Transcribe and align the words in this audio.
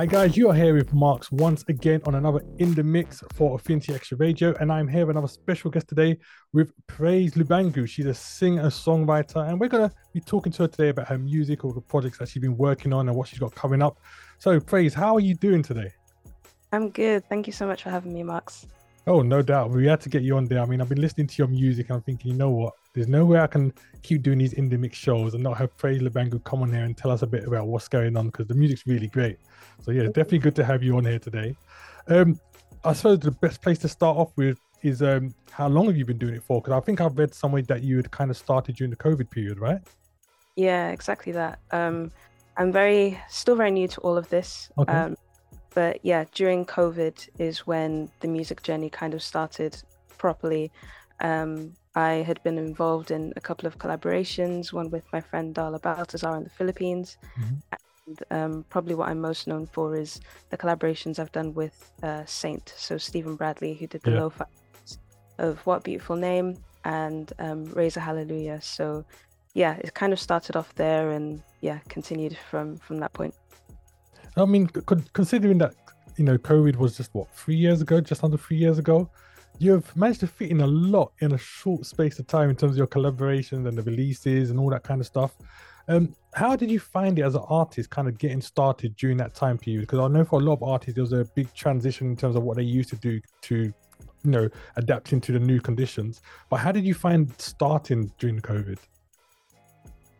Hi 0.00 0.06
guys, 0.06 0.34
you 0.34 0.48
are 0.48 0.54
here 0.54 0.74
with 0.74 0.94
Marx 0.94 1.30
once 1.30 1.62
again 1.68 2.00
on 2.06 2.14
another 2.14 2.42
In 2.56 2.72
the 2.72 2.82
Mix 2.82 3.22
for 3.34 3.56
Affinity 3.56 3.92
Extra 3.92 4.16
Radio, 4.16 4.54
and 4.58 4.72
I'm 4.72 4.88
here 4.88 5.04
with 5.04 5.14
another 5.14 5.28
special 5.28 5.70
guest 5.70 5.88
today 5.88 6.16
with 6.54 6.72
Praise 6.86 7.34
Lubangu. 7.34 7.86
She's 7.86 8.06
a 8.06 8.14
singer, 8.14 8.64
songwriter, 8.70 9.46
and 9.46 9.60
we're 9.60 9.68
gonna 9.68 9.92
be 10.14 10.20
talking 10.22 10.52
to 10.52 10.62
her 10.62 10.68
today 10.68 10.88
about 10.88 11.06
her 11.08 11.18
music, 11.18 11.66
all 11.66 11.74
the 11.74 11.82
projects 11.82 12.16
that 12.16 12.30
she's 12.30 12.40
been 12.40 12.56
working 12.56 12.94
on, 12.94 13.10
and 13.10 13.14
what 13.14 13.28
she's 13.28 13.40
got 13.40 13.54
coming 13.54 13.82
up. 13.82 14.00
So, 14.38 14.58
Praise, 14.58 14.94
how 14.94 15.16
are 15.16 15.20
you 15.20 15.34
doing 15.34 15.62
today? 15.62 15.92
I'm 16.72 16.88
good. 16.88 17.28
Thank 17.28 17.46
you 17.46 17.52
so 17.52 17.66
much 17.66 17.82
for 17.82 17.90
having 17.90 18.14
me, 18.14 18.22
Marx. 18.22 18.66
Oh, 19.06 19.20
no 19.20 19.42
doubt. 19.42 19.70
We 19.70 19.86
had 19.86 20.00
to 20.00 20.08
get 20.08 20.22
you 20.22 20.36
on 20.38 20.46
there. 20.46 20.60
I 20.60 20.66
mean, 20.66 20.80
I've 20.80 20.88
been 20.88 21.00
listening 21.00 21.26
to 21.26 21.34
your 21.36 21.48
music 21.48 21.90
and 21.90 21.96
I'm 21.96 22.02
thinking, 22.02 22.30
you 22.30 22.38
know 22.38 22.50
what? 22.50 22.72
There's 22.94 23.08
no 23.08 23.26
way 23.26 23.40
I 23.40 23.46
can 23.46 23.72
keep 24.02 24.22
doing 24.22 24.38
these 24.38 24.54
indie 24.54 24.78
mix 24.78 24.96
shows 24.96 25.34
and 25.34 25.42
not 25.42 25.58
have 25.58 25.76
Praise 25.76 26.00
Lubangu 26.00 26.42
come 26.44 26.62
on 26.62 26.72
here 26.72 26.84
and 26.84 26.96
tell 26.96 27.10
us 27.10 27.22
a 27.22 27.26
bit 27.26 27.46
about 27.46 27.66
what's 27.66 27.88
going 27.88 28.16
on 28.16 28.26
because 28.26 28.46
the 28.46 28.54
music's 28.54 28.86
really 28.86 29.08
great. 29.08 29.38
So 29.82 29.90
yeah, 29.92 30.04
definitely 30.04 30.38
good 30.38 30.56
to 30.56 30.64
have 30.64 30.82
you 30.82 30.96
on 30.96 31.04
here 31.04 31.18
today. 31.18 31.56
Um, 32.08 32.38
I 32.84 32.92
suppose 32.92 33.20
the 33.20 33.30
best 33.30 33.62
place 33.62 33.78
to 33.80 33.88
start 33.88 34.16
off 34.16 34.32
with 34.36 34.58
is 34.82 35.02
um, 35.02 35.34
how 35.50 35.68
long 35.68 35.86
have 35.86 35.96
you 35.96 36.04
been 36.04 36.18
doing 36.18 36.34
it 36.34 36.42
for? 36.42 36.60
Because 36.60 36.72
I 36.72 36.80
think 36.80 37.00
I've 37.00 37.18
read 37.18 37.34
somewhere 37.34 37.62
that 37.62 37.82
you 37.82 37.96
had 37.96 38.10
kind 38.10 38.30
of 38.30 38.36
started 38.36 38.76
during 38.76 38.90
the 38.90 38.96
COVID 38.96 39.30
period, 39.30 39.58
right? 39.58 39.80
Yeah, 40.56 40.88
exactly 40.90 41.32
that. 41.32 41.58
Um, 41.70 42.10
I'm 42.56 42.72
very 42.72 43.18
still 43.28 43.56
very 43.56 43.70
new 43.70 43.88
to 43.88 44.00
all 44.00 44.16
of 44.16 44.28
this. 44.28 44.70
Okay. 44.78 44.92
Um, 44.92 45.16
but 45.74 46.00
yeah, 46.02 46.24
during 46.34 46.64
COVID 46.66 47.28
is 47.38 47.66
when 47.66 48.10
the 48.20 48.28
music 48.28 48.62
journey 48.62 48.90
kind 48.90 49.14
of 49.14 49.22
started 49.22 49.80
properly. 50.18 50.72
Um, 51.20 51.74
I 51.94 52.14
had 52.14 52.42
been 52.42 52.58
involved 52.58 53.10
in 53.10 53.32
a 53.36 53.40
couple 53.40 53.66
of 53.66 53.78
collaborations, 53.78 54.72
one 54.72 54.90
with 54.90 55.04
my 55.12 55.20
friend 55.20 55.54
Darla 55.54 55.80
Baltazar 55.80 56.36
in 56.36 56.44
the 56.44 56.50
Philippines. 56.50 57.18
Mhm. 57.38 57.62
And 58.10 58.22
um, 58.30 58.64
probably 58.70 58.94
what 58.94 59.08
I'm 59.08 59.20
most 59.20 59.46
known 59.46 59.66
for 59.66 59.96
is 59.96 60.20
the 60.50 60.56
collaborations 60.56 61.18
I've 61.18 61.32
done 61.32 61.54
with 61.54 61.90
uh, 62.02 62.24
Saint, 62.26 62.72
so 62.76 62.98
Stephen 62.98 63.36
Bradley, 63.36 63.74
who 63.74 63.86
did 63.86 64.02
the 64.02 64.10
Yeah. 64.10 64.20
lo-fi 64.20 64.46
of 65.38 65.58
What 65.60 65.84
Beautiful 65.84 66.16
Name 66.16 66.56
and 66.84 67.32
um, 67.38 67.64
Raise 67.72 67.96
a 67.96 68.00
Hallelujah. 68.00 68.60
So 68.60 69.04
yeah, 69.54 69.76
it 69.76 69.94
kind 69.94 70.12
of 70.12 70.20
started 70.20 70.56
off 70.56 70.74
there 70.74 71.10
and 71.10 71.42
yeah, 71.60 71.78
continued 71.88 72.36
from 72.50 72.76
from 72.78 72.98
that 73.00 73.12
point. 73.12 73.34
I 74.36 74.44
mean, 74.44 74.66
con- 74.66 75.04
considering 75.12 75.58
that 75.58 75.74
you 76.16 76.24
know 76.24 76.36
COVID 76.38 76.76
was 76.76 76.96
just 76.96 77.14
what 77.14 77.32
three 77.34 77.56
years 77.56 77.80
ago, 77.80 78.00
just 78.00 78.24
under 78.24 78.36
three 78.36 78.56
years 78.56 78.78
ago, 78.78 79.08
you've 79.58 79.94
managed 79.96 80.20
to 80.20 80.26
fit 80.26 80.50
in 80.50 80.60
a 80.60 80.66
lot 80.66 81.12
in 81.20 81.32
a 81.32 81.38
short 81.38 81.86
space 81.86 82.18
of 82.18 82.26
time 82.26 82.50
in 82.50 82.56
terms 82.56 82.72
of 82.72 82.78
your 82.78 82.86
collaborations 82.86 83.66
and 83.68 83.78
the 83.78 83.82
releases 83.82 84.50
and 84.50 84.58
all 84.58 84.70
that 84.70 84.82
kind 84.82 85.00
of 85.00 85.06
stuff. 85.06 85.36
Um, 85.88 86.14
how 86.34 86.56
did 86.56 86.70
you 86.70 86.78
find 86.78 87.18
it 87.18 87.22
as 87.22 87.34
an 87.34 87.42
artist, 87.48 87.90
kind 87.90 88.08
of 88.08 88.18
getting 88.18 88.40
started 88.40 88.96
during 88.96 89.16
that 89.18 89.34
time 89.34 89.58
period? 89.58 89.82
Because 89.82 89.98
I 89.98 90.08
know 90.08 90.24
for 90.24 90.40
a 90.40 90.42
lot 90.42 90.54
of 90.54 90.62
artists, 90.62 90.94
there 90.94 91.02
was 91.02 91.12
a 91.12 91.24
big 91.34 91.52
transition 91.54 92.08
in 92.08 92.16
terms 92.16 92.36
of 92.36 92.42
what 92.42 92.56
they 92.56 92.62
used 92.62 92.90
to 92.90 92.96
do 92.96 93.20
to, 93.42 93.56
you 93.56 93.72
know, 94.24 94.48
adapting 94.76 95.20
to 95.22 95.32
the 95.32 95.40
new 95.40 95.60
conditions. 95.60 96.22
But 96.48 96.58
how 96.58 96.72
did 96.72 96.84
you 96.84 96.94
find 96.94 97.32
starting 97.38 98.12
during 98.18 98.40
COVID? 98.40 98.78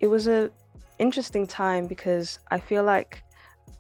It 0.01 0.09
was 0.09 0.27
a 0.27 0.51
interesting 0.99 1.47
time 1.47 1.87
because 1.87 2.39
I 2.51 2.59
feel 2.59 2.85
like 2.85 3.23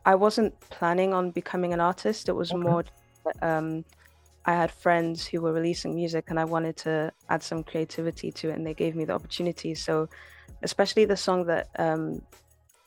I 0.04 0.14
wasn't 0.14 0.58
planning 0.70 1.12
on 1.12 1.30
becoming 1.30 1.72
an 1.72 1.80
artist. 1.80 2.28
It 2.28 2.32
was 2.32 2.52
Okay. 2.52 2.54
more 2.54 2.84
um, 3.42 3.84
I 4.46 4.54
had 4.54 4.70
friends 4.70 5.26
who 5.26 5.42
were 5.42 5.52
releasing 5.52 5.94
music 5.94 6.30
and 6.30 6.40
I 6.40 6.44
wanted 6.44 6.76
to 6.78 7.12
add 7.28 7.42
some 7.42 7.62
creativity 7.62 8.32
to 8.32 8.50
it 8.50 8.54
and 8.56 8.66
they 8.66 8.74
gave 8.74 8.96
me 8.96 9.04
the 9.04 9.12
opportunity. 9.12 9.74
So 9.74 10.08
especially 10.62 11.04
the 11.04 11.16
song 11.16 11.46
that 11.46 11.68
um, 11.78 12.22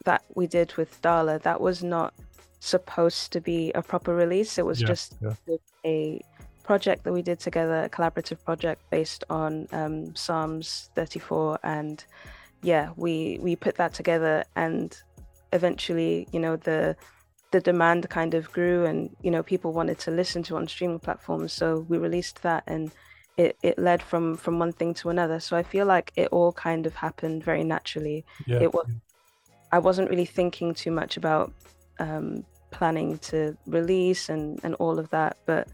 that 0.06 0.24
we 0.36 0.48
did 0.48 0.74
with 0.76 1.02
Darla. 1.02 1.42
that 1.42 1.62
was 1.62 1.84
not 1.84 2.14
supposed 2.60 3.32
to 3.34 3.42
be 3.42 3.72
a 3.74 3.82
proper 3.82 4.14
release. 4.16 4.58
It 4.58 4.66
was 4.66 4.82
Yeah, 4.82 4.88
just 4.88 5.16
yeah. 5.22 5.58
a 5.86 6.22
project 6.64 7.04
that 7.04 7.14
we 7.14 7.22
did 7.22 7.40
together, 7.40 7.84
a 7.84 7.90
collaborative 7.90 8.44
project 8.44 8.82
based 8.90 9.24
on 9.30 9.68
um, 9.72 10.16
Psalms 10.16 10.90
34 10.96 11.60
and 11.64 12.04
yeah, 12.62 12.92
we 12.96 13.40
we 13.42 13.56
put 13.58 13.76
that 13.76 13.94
together 13.94 14.46
and 14.56 14.98
eventually, 15.52 16.28
you 16.32 16.40
know, 16.40 16.56
the 16.56 16.96
the 17.52 17.62
demand 17.62 18.10
kind 18.10 18.34
of 18.34 18.52
grew 18.52 18.84
and 18.86 19.16
you 19.22 19.30
know 19.30 19.44
people 19.44 19.74
wanted 19.74 20.00
to 20.00 20.10
listen 20.12 20.42
to 20.42 20.56
on 20.56 20.68
streaming 20.68 21.00
platforms 21.00 21.54
so 21.54 21.86
we 21.88 22.00
released 22.00 22.42
that 22.42 22.64
and 22.66 22.92
it, 23.38 23.58
it 23.64 23.80
led 23.80 24.02
from 24.02 24.38
from 24.38 24.60
one 24.60 24.72
thing 24.72 24.94
to 24.94 25.10
another 25.10 25.40
so 25.40 25.58
i 25.58 25.64
feel 25.64 25.86
like 25.86 26.12
it 26.16 26.28
all 26.32 26.52
kind 26.52 26.86
of 26.86 26.94
happened 26.96 27.44
very 27.44 27.64
naturally 27.64 28.26
Yeah, 28.46 28.60
it 28.62 28.74
was 28.74 28.86
i 29.72 29.80
wasn't 29.80 30.10
really 30.10 30.26
thinking 30.26 30.74
too 30.74 30.92
much 30.92 31.18
about 31.18 31.52
um, 32.00 32.44
planning 32.72 33.18
to 33.20 33.56
release 33.66 34.30
and 34.30 34.60
and 34.64 34.76
all 34.76 35.00
of 35.00 35.10
that 35.10 35.38
but 35.46 35.68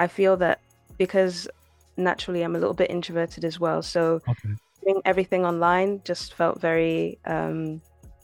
i 0.00 0.06
feel 0.06 0.36
that 0.36 0.60
because 0.98 1.48
naturally 1.96 2.42
i'm 2.42 2.56
a 2.56 2.58
little 2.58 2.74
bit 2.74 2.90
introverted 2.90 3.44
as 3.44 3.58
well 3.60 3.82
so 3.82 4.20
okay. 4.28 4.48
doing 4.84 5.00
everything 5.04 5.44
online 5.44 6.00
just 6.04 6.34
felt 6.34 6.60
very 6.60 7.18
um 7.26 7.80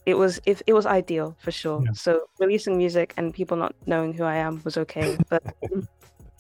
it 0.07 0.15
was 0.15 0.41
it, 0.47 0.63
it 0.67 0.73
was 0.73 0.87
ideal 0.87 1.37
for 1.39 1.51
sure 1.51 1.83
Yeah. 1.85 1.93
so 1.93 2.29
releasing 2.39 2.79
music 2.79 3.13
and 3.17 3.33
people 3.33 3.57
not 3.57 3.75
knowing 3.87 4.15
who 4.15 4.25
i 4.25 4.37
am 4.37 4.61
was 4.65 4.77
okay 4.79 5.17
but 5.29 5.43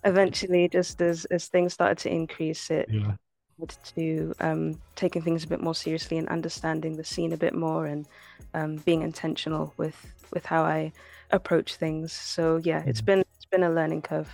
eventually 0.04 0.68
just 0.68 1.00
as 1.02 1.24
as 1.26 1.48
things 1.48 1.72
started 1.72 1.98
to 1.98 2.10
increase 2.10 2.70
it 2.70 2.88
Yeah. 2.92 3.12
led 3.58 3.74
to 3.96 4.32
um 4.40 4.80
taking 4.94 5.22
things 5.22 5.44
a 5.44 5.48
bit 5.48 5.60
more 5.60 5.74
seriously 5.74 6.18
and 6.18 6.28
understanding 6.28 6.96
the 6.96 7.04
scene 7.04 7.32
a 7.32 7.36
bit 7.36 7.54
more 7.54 7.86
and 7.86 8.06
um 8.54 8.76
being 8.76 9.02
intentional 9.02 9.74
with 9.76 9.96
with 10.32 10.46
how 10.46 10.62
i 10.62 10.92
approach 11.32 11.74
things 11.74 12.12
so 12.12 12.58
yeah 12.58 12.82
it's 12.86 13.00
Mhm. 13.00 13.06
been 13.06 13.20
it's 13.20 13.46
been 13.50 13.64
a 13.64 13.70
learning 13.70 14.02
curve 14.02 14.28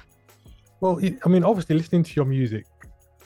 Well, 0.81 1.01
I 1.25 1.29
mean, 1.29 1.45
obviously, 1.45 1.77
listening 1.77 2.03
to 2.05 2.13
your 2.15 2.27
music, 2.27 2.67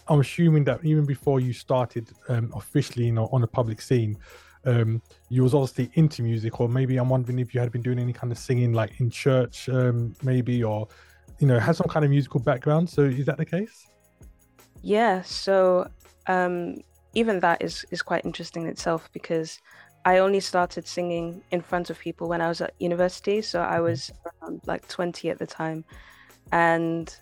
I'm 0.07 0.21
assuming 0.21 0.65
that 0.65 0.85
even 0.85 1.05
before 1.05 1.41
you 1.41 1.53
started 1.53 2.09
um, 2.29 2.53
officially, 2.55 3.07
you 3.07 3.13
know, 3.13 3.29
on 3.33 3.41
the 3.41 3.49
public 3.49 3.81
scene, 3.81 4.17
um, 4.65 5.03
you 5.29 5.43
was 5.43 5.55
obviously 5.55 5.91
into 5.95 6.23
music, 6.23 6.61
or 6.61 6.69
maybe 6.69 6.99
I'm 6.99 7.09
wondering 7.09 7.41
if 7.41 7.55
you 7.55 7.61
had 7.61 7.73
been 7.73 7.83
doing 7.83 7.99
any 7.99 8.13
kind 8.13 8.31
of 8.31 8.39
singing, 8.39 8.73
like 8.75 9.01
in 9.01 9.11
church, 9.11 9.69
um, 9.69 10.15
maybe, 10.23 10.63
or 10.63 10.87
you 11.39 11.47
know, 11.47 11.59
has 11.59 11.77
some 11.77 11.89
kind 11.89 12.05
of 12.05 12.11
musical 12.11 12.41
background. 12.41 12.91
So, 12.91 13.03
is 13.03 13.27
that 13.27 13.37
the 13.37 13.47
case? 13.47 13.87
Yeah, 14.83 15.23
so 15.23 15.89
um, 16.27 16.77
even 17.15 17.41
that 17.41 17.63
is 17.63 17.85
is 17.91 18.03
quite 18.03 18.25
interesting 18.25 18.63
in 18.63 18.69
itself 18.69 19.09
because 19.13 19.59
I 20.05 20.19
only 20.19 20.41
started 20.41 20.87
singing 20.87 21.43
in 21.51 21.61
front 21.61 21.91
of 21.91 21.99
people 21.99 22.29
when 22.29 22.41
I 22.41 22.49
was 22.49 22.61
at 22.61 22.75
university. 22.79 23.43
So 23.43 23.61
I 23.61 23.81
was 23.81 24.11
around 24.25 24.61
like 24.67 24.87
20 24.89 25.31
at 25.31 25.39
the 25.39 25.47
time, 25.47 25.85
and 26.53 27.15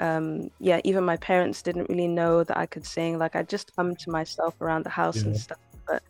um, 0.00 0.50
yeah, 0.58 0.80
even 0.84 1.04
my 1.04 1.16
parents 1.16 1.62
didn't 1.62 1.88
really 1.88 2.08
know 2.08 2.44
that 2.44 2.56
I 2.56 2.66
could 2.66 2.86
sing. 2.86 3.18
Like 3.18 3.36
I 3.36 3.42
just 3.42 3.74
come 3.76 3.94
to 3.96 4.10
myself 4.10 4.60
around 4.60 4.84
the 4.84 4.90
house 4.90 5.22
and 5.22 5.36
stuff, 5.36 5.58
but 5.86 6.02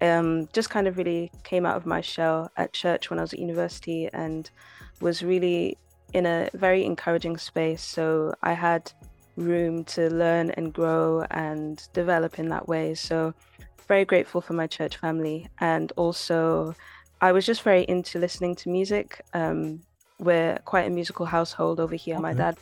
um, 0.00 0.48
just 0.52 0.70
kind 0.70 0.88
of 0.88 0.96
really 0.96 1.30
came 1.44 1.64
out 1.64 1.76
of 1.76 1.86
my 1.86 2.00
shell 2.00 2.50
at 2.56 2.72
church 2.72 3.10
when 3.10 3.18
I 3.18 3.22
was 3.22 3.32
at 3.32 3.38
university 3.38 4.08
and 4.12 4.50
was 5.00 5.22
really 5.22 5.78
in 6.12 6.26
a 6.26 6.48
very 6.54 6.84
encouraging 6.84 7.38
space. 7.38 7.82
So 7.82 8.34
I 8.42 8.52
had 8.52 8.92
room 9.36 9.84
to 9.84 10.10
learn 10.10 10.50
and 10.50 10.72
grow 10.72 11.24
and 11.30 11.82
develop 11.92 12.38
in 12.38 12.48
that 12.50 12.68
way. 12.68 12.94
So 12.94 13.34
very 13.88 14.04
grateful 14.04 14.40
for 14.40 14.52
my 14.52 14.66
church 14.66 14.96
family 14.96 15.48
and 15.58 15.92
also 15.96 16.74
I 17.20 17.32
was 17.32 17.46
just 17.46 17.62
very 17.62 17.84
into 17.84 18.18
listening 18.18 18.56
to 18.56 18.68
music. 18.68 19.22
Um, 19.32 19.82
we're 20.18 20.58
quite 20.64 20.86
a 20.86 20.90
musical 20.90 21.26
household 21.26 21.80
over 21.80 21.94
here. 21.94 22.18
My 22.18 22.34
dad 22.34 22.56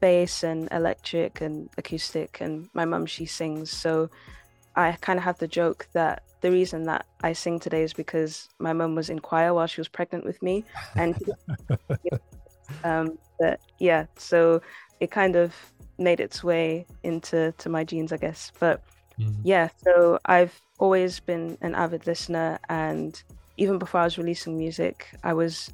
bass 0.00 0.42
and 0.42 0.68
electric 0.72 1.40
and 1.40 1.68
acoustic 1.78 2.40
and 2.40 2.68
my 2.74 2.84
mum 2.84 3.06
she 3.06 3.24
sings. 3.24 3.70
So 3.70 4.10
I 4.76 4.92
kind 5.00 5.18
of 5.18 5.24
have 5.24 5.38
the 5.38 5.48
joke 5.48 5.88
that 5.92 6.22
the 6.40 6.50
reason 6.50 6.84
that 6.84 7.06
I 7.22 7.32
sing 7.34 7.60
today 7.60 7.82
is 7.82 7.92
because 7.92 8.48
my 8.58 8.72
mum 8.72 8.94
was 8.94 9.10
in 9.10 9.20
choir 9.20 9.54
while 9.54 9.66
she 9.66 9.80
was 9.80 9.88
pregnant 9.88 10.24
with 10.24 10.42
me 10.42 10.64
and 10.96 11.16
um 12.84 13.18
but 13.38 13.60
yeah 13.78 14.06
so 14.16 14.60
it 15.00 15.10
kind 15.10 15.36
of 15.36 15.54
made 15.98 16.20
its 16.20 16.42
way 16.42 16.86
into 17.02 17.52
to 17.58 17.68
my 17.68 17.84
genes 17.84 18.12
i 18.12 18.16
guess 18.16 18.52
but 18.58 18.82
Mhm. 19.18 19.44
yeah 19.44 19.68
so 19.84 20.18
i've 20.24 20.58
always 20.78 21.20
been 21.20 21.58
an 21.60 21.74
avid 21.74 22.06
listener 22.06 22.58
and 22.68 23.22
even 23.56 23.78
before 23.78 24.00
i 24.00 24.04
was 24.04 24.16
releasing 24.18 24.56
music 24.56 25.08
i 25.22 25.32
was 25.32 25.70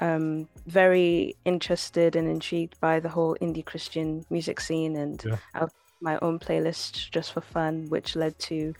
um 0.00 0.48
very 0.66 1.34
interested 1.44 2.16
and 2.16 2.28
intrigued 2.28 2.78
by 2.80 2.98
the 2.98 3.08
whole 3.08 3.36
indie 3.40 3.64
christian 3.64 4.24
music 4.30 4.58
scene 4.60 4.96
and 4.96 5.22
Yeah. 5.24 5.36
I 5.54 5.58
have 5.60 5.70
my 6.00 6.18
own 6.22 6.38
playlist 6.38 7.10
just 7.12 7.32
for 7.32 7.40
fun 7.40 7.88
which 7.88 8.16
led 8.16 8.36
to 8.50 8.74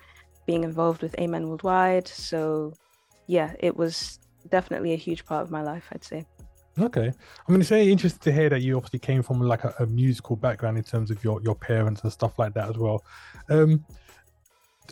being 0.46 0.64
involved 0.64 1.02
with 1.02 1.14
amen 1.20 1.49
worldwide 1.49 2.08
so 2.08 2.72
yeah 3.28 3.54
it 3.60 3.76
was 3.76 4.19
definitely 4.49 4.93
a 4.93 4.96
huge 4.96 5.25
part 5.25 5.43
of 5.43 5.50
my 5.50 5.62
life 5.62 5.87
i'd 5.93 6.02
say 6.02 6.26
Okay. 6.79 7.13
I 7.49 7.53
mean, 7.53 7.61
it's 7.61 7.71
very 7.71 7.91
interesting 7.93 8.21
to 8.21 8.33
hear 8.33 8.49
that 8.49 8.63
you 8.63 8.77
obviously 8.77 8.99
came 8.99 9.23
from 9.23 9.41
like 9.41 9.65
a, 9.65 9.75
a 9.79 9.87
musical 9.87 10.37
background 10.37 10.79
in 10.79 10.85
terms 10.85 11.11
of 11.11 11.23
your 11.23 11.41
your 11.43 11.55
parents 11.55 12.03
and 12.03 12.13
stuff 12.13 12.39
like 12.39 12.55
that 12.55 12.71
as 12.71 12.79
well. 12.79 13.05
Um, 13.51 13.85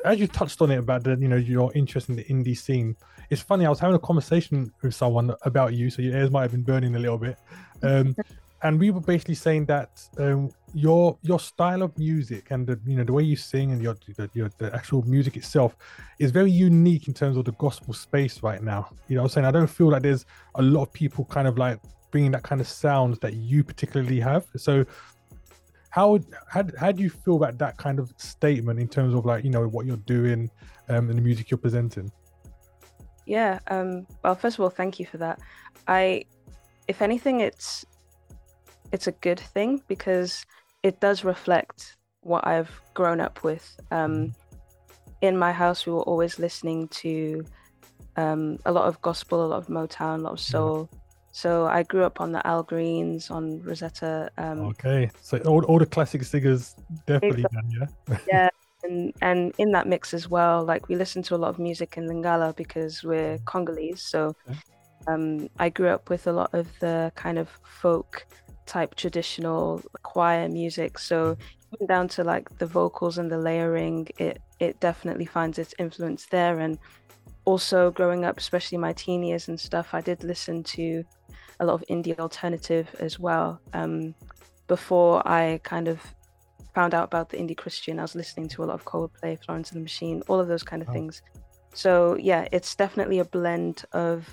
as 0.05 0.19
you 0.19 0.27
touched 0.27 0.61
on 0.63 0.71
it 0.71 0.79
about 0.79 1.05
the 1.05 1.17
you 1.17 1.29
know 1.29 1.37
your 1.37 1.73
interest 1.75 2.09
in 2.09 2.17
the 2.17 2.25
indie 2.25 2.57
scene, 2.57 2.97
it's 3.31 3.41
funny. 3.41 3.67
I 3.67 3.71
was 3.71 3.81
having 3.81 3.97
a 3.97 4.01
conversation 4.01 4.73
with 4.83 4.95
someone 4.95 5.35
about 5.43 5.75
you, 5.75 5.91
so 5.91 6.03
your 6.03 6.17
ears 6.17 6.31
might 6.31 6.43
have 6.43 6.53
been 6.53 6.63
burning 6.63 6.97
a 6.97 6.99
little 6.99 7.19
bit. 7.19 7.37
Um, 7.83 8.15
and 8.63 8.79
we 8.79 8.91
were 8.91 9.01
basically 9.01 9.35
saying 9.35 9.67
that 9.67 10.07
um, 10.19 10.51
your 10.75 11.19
your 11.23 11.41
style 11.41 11.83
of 11.83 11.97
music 11.99 12.51
and 12.51 12.67
the 12.67 12.79
you 12.87 12.97
know 12.97 13.05
the 13.05 13.13
way 13.13 13.23
you 13.23 13.37
sing 13.37 13.73
and 13.73 13.83
your 13.83 13.97
the, 14.17 14.31
your 14.35 14.51
the 14.59 14.75
actual 14.75 15.03
music 15.03 15.37
itself 15.37 15.77
is 16.19 16.31
very 16.31 16.51
unique 16.51 17.09
in 17.09 17.15
terms 17.15 17.37
of 17.37 17.45
the 17.45 17.53
gospel 17.53 17.93
space 17.93 18.43
right 18.43 18.63
now. 18.63 18.91
You 19.09 19.17
know, 19.17 19.23
I'm 19.23 19.29
saying 19.29 19.47
I 19.47 19.51
don't 19.51 19.67
feel 19.67 19.91
like 19.91 20.03
there's 20.03 20.27
a 20.55 20.63
lot 20.63 20.83
of 20.83 20.93
people 20.93 21.25
kind 21.25 21.49
of 21.49 21.59
like 21.59 21.81
bringing 22.11 22.31
that 22.33 22.43
kind 22.43 22.61
of 22.61 22.69
sound 22.69 23.17
that 23.23 23.35
you 23.35 23.65
particularly 23.65 24.21
have. 24.21 24.47
So 24.57 24.85
how 25.91 26.21
how 26.49 26.65
how 26.79 26.93
do 26.93 27.03
you 27.03 27.11
feel 27.11 27.37
about 27.37 27.59
that 27.59 27.77
kind 27.77 27.99
of 27.99 28.13
statement 28.17 28.79
in 28.79 28.89
terms 28.89 29.15
of 29.15 29.27
like 29.27 29.45
you 29.45 29.51
know 29.51 29.67
what 29.69 29.87
you're 29.87 29.97
doing 29.99 30.51
um, 30.89 31.09
and 31.09 31.19
the 31.19 31.23
music 31.23 31.51
you're 31.51 31.59
presenting? 31.59 32.11
Yeah. 33.27 33.59
Um, 33.69 34.07
well, 34.25 34.35
first 34.35 34.59
of 34.59 34.63
all, 34.63 34.71
thank 34.71 34.99
you 34.99 35.07
for 35.07 35.19
that. 35.19 35.41
I, 35.87 36.25
if 36.89 37.03
anything, 37.03 37.41
it's 37.41 37.85
it's 38.93 39.07
a 39.07 39.13
good 39.13 39.39
thing 39.39 39.83
because 39.87 40.45
it 40.83 41.01
does 41.01 41.25
reflect 41.25 41.97
what 42.23 42.47
I've 42.47 42.71
grown 42.95 43.21
up 43.21 43.43
with. 43.43 43.79
Um, 43.91 44.35
in 45.21 45.37
my 45.37 45.53
house, 45.53 45.87
we 45.87 45.93
were 45.93 46.03
always 46.03 46.39
listening 46.39 46.89
to 46.89 47.45
um, 48.17 48.59
a 48.65 48.73
lot 48.73 48.87
of 48.87 49.01
gospel, 49.03 49.45
a 49.45 49.49
lot 49.49 49.59
of 49.59 49.67
Motown, 49.69 50.21
a 50.21 50.23
lot 50.23 50.33
of 50.33 50.41
soul. 50.41 50.89
So 51.33 51.67
I 51.67 51.85
grew 51.85 52.05
up 52.05 52.21
on 52.21 52.33
the 52.33 52.45
Al 52.47 52.63
Greens, 52.63 53.31
on 53.31 53.63
Rosetta. 53.63 54.31
Um, 54.37 54.61
okay, 54.61 55.11
so 55.21 55.39
all, 55.39 55.65
all 55.67 55.79
the 55.79 55.87
classic 55.87 56.25
singers 56.25 56.75
definitely 57.07 57.45
exactly. 57.45 57.79
done, 57.79 57.89
yeah. 58.09 58.19
yeah, 58.33 58.49
and 58.83 59.15
and 59.23 59.55
in 59.59 59.71
that 59.73 59.87
mix 59.87 60.13
as 60.13 60.29
well, 60.29 60.65
like 60.65 60.89
we 60.89 60.97
listen 60.97 61.23
to 61.25 61.37
a 61.37 61.39
lot 61.39 61.49
of 61.49 61.59
music 61.59 61.97
in 61.97 62.09
Lingala 62.09 62.57
because 62.57 63.05
we're. 63.05 63.39
Congolese. 63.45 64.03
So 64.03 64.35
okay. 64.49 64.59
um, 65.07 65.49
I 65.59 65.69
grew 65.69 65.89
up 65.89 66.11
with 66.11 66.27
a 66.27 66.33
lot 66.33 66.53
of 66.53 66.67
the 66.81 67.13
kind 67.15 67.39
of 67.39 67.49
folk 67.63 68.27
type 68.71 68.95
traditional 68.95 69.83
choir 70.03 70.49
music. 70.49 70.99
So 70.99 71.37
even 71.75 71.87
down 71.87 72.07
to 72.09 72.25
like 72.25 72.47
the 72.59 72.67
vocals 72.67 73.19
and 73.19 73.31
the 73.31 73.39
layering, 73.39 74.09
it 74.19 74.41
it 74.61 74.79
definitely 74.81 75.27
finds 75.27 75.59
its 75.59 75.75
influence 75.79 76.27
there. 76.27 76.61
And 76.61 76.79
also 77.45 77.91
growing 77.91 78.25
up, 78.25 78.39
especially 78.39 78.79
my 78.79 78.93
teen 78.93 79.23
years 79.23 79.49
and 79.49 79.59
stuff, 79.59 79.89
I 79.93 80.01
did 80.01 80.23
listen 80.23 80.63
to 80.79 81.05
a 81.59 81.65
lot 81.67 81.75
of 81.75 81.85
indie 81.91 82.19
alternative 82.19 82.87
as 83.01 83.19
well. 83.19 83.61
Um, 83.75 84.15
before 84.69 85.27
I 85.27 85.61
kind 85.65 85.89
of 85.89 85.99
found 86.75 86.95
out 86.95 87.05
about 87.05 87.29
the 87.31 87.39
indie 87.39 87.57
Christian, 87.57 87.99
I 87.99 88.03
was 88.03 88.15
listening 88.15 88.49
to 88.51 88.63
a 88.63 88.67
lot 88.67 88.75
of 88.75 88.85
Coldplay, 88.85 89.43
Florence 89.45 89.73
and 89.73 89.79
the 89.81 89.83
Machine, 89.83 90.23
all 90.29 90.39
of 90.39 90.49
those 90.49 90.63
kind 90.63 90.83
of 90.83 90.89
oh. 90.91 90.93
things. 90.93 91.23
So 91.75 92.17
yeah, 92.21 92.47
it's 92.53 92.75
definitely 92.75 93.19
a 93.19 93.25
blend 93.25 93.85
of 93.93 94.29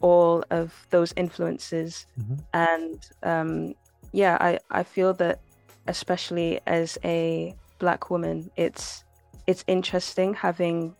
all 0.00 0.44
of 0.50 0.86
those 0.90 1.12
influences 1.16 2.06
mm-hmm. 2.20 2.34
and 2.54 3.10
um, 3.22 3.74
yeah 4.12 4.36
I, 4.40 4.58
I 4.70 4.82
feel 4.82 5.12
that 5.14 5.40
especially 5.86 6.60
as 6.66 6.98
a 7.04 7.54
black 7.78 8.10
woman 8.10 8.50
it's 8.56 9.04
it's 9.46 9.64
interesting 9.66 10.34
having 10.34 10.94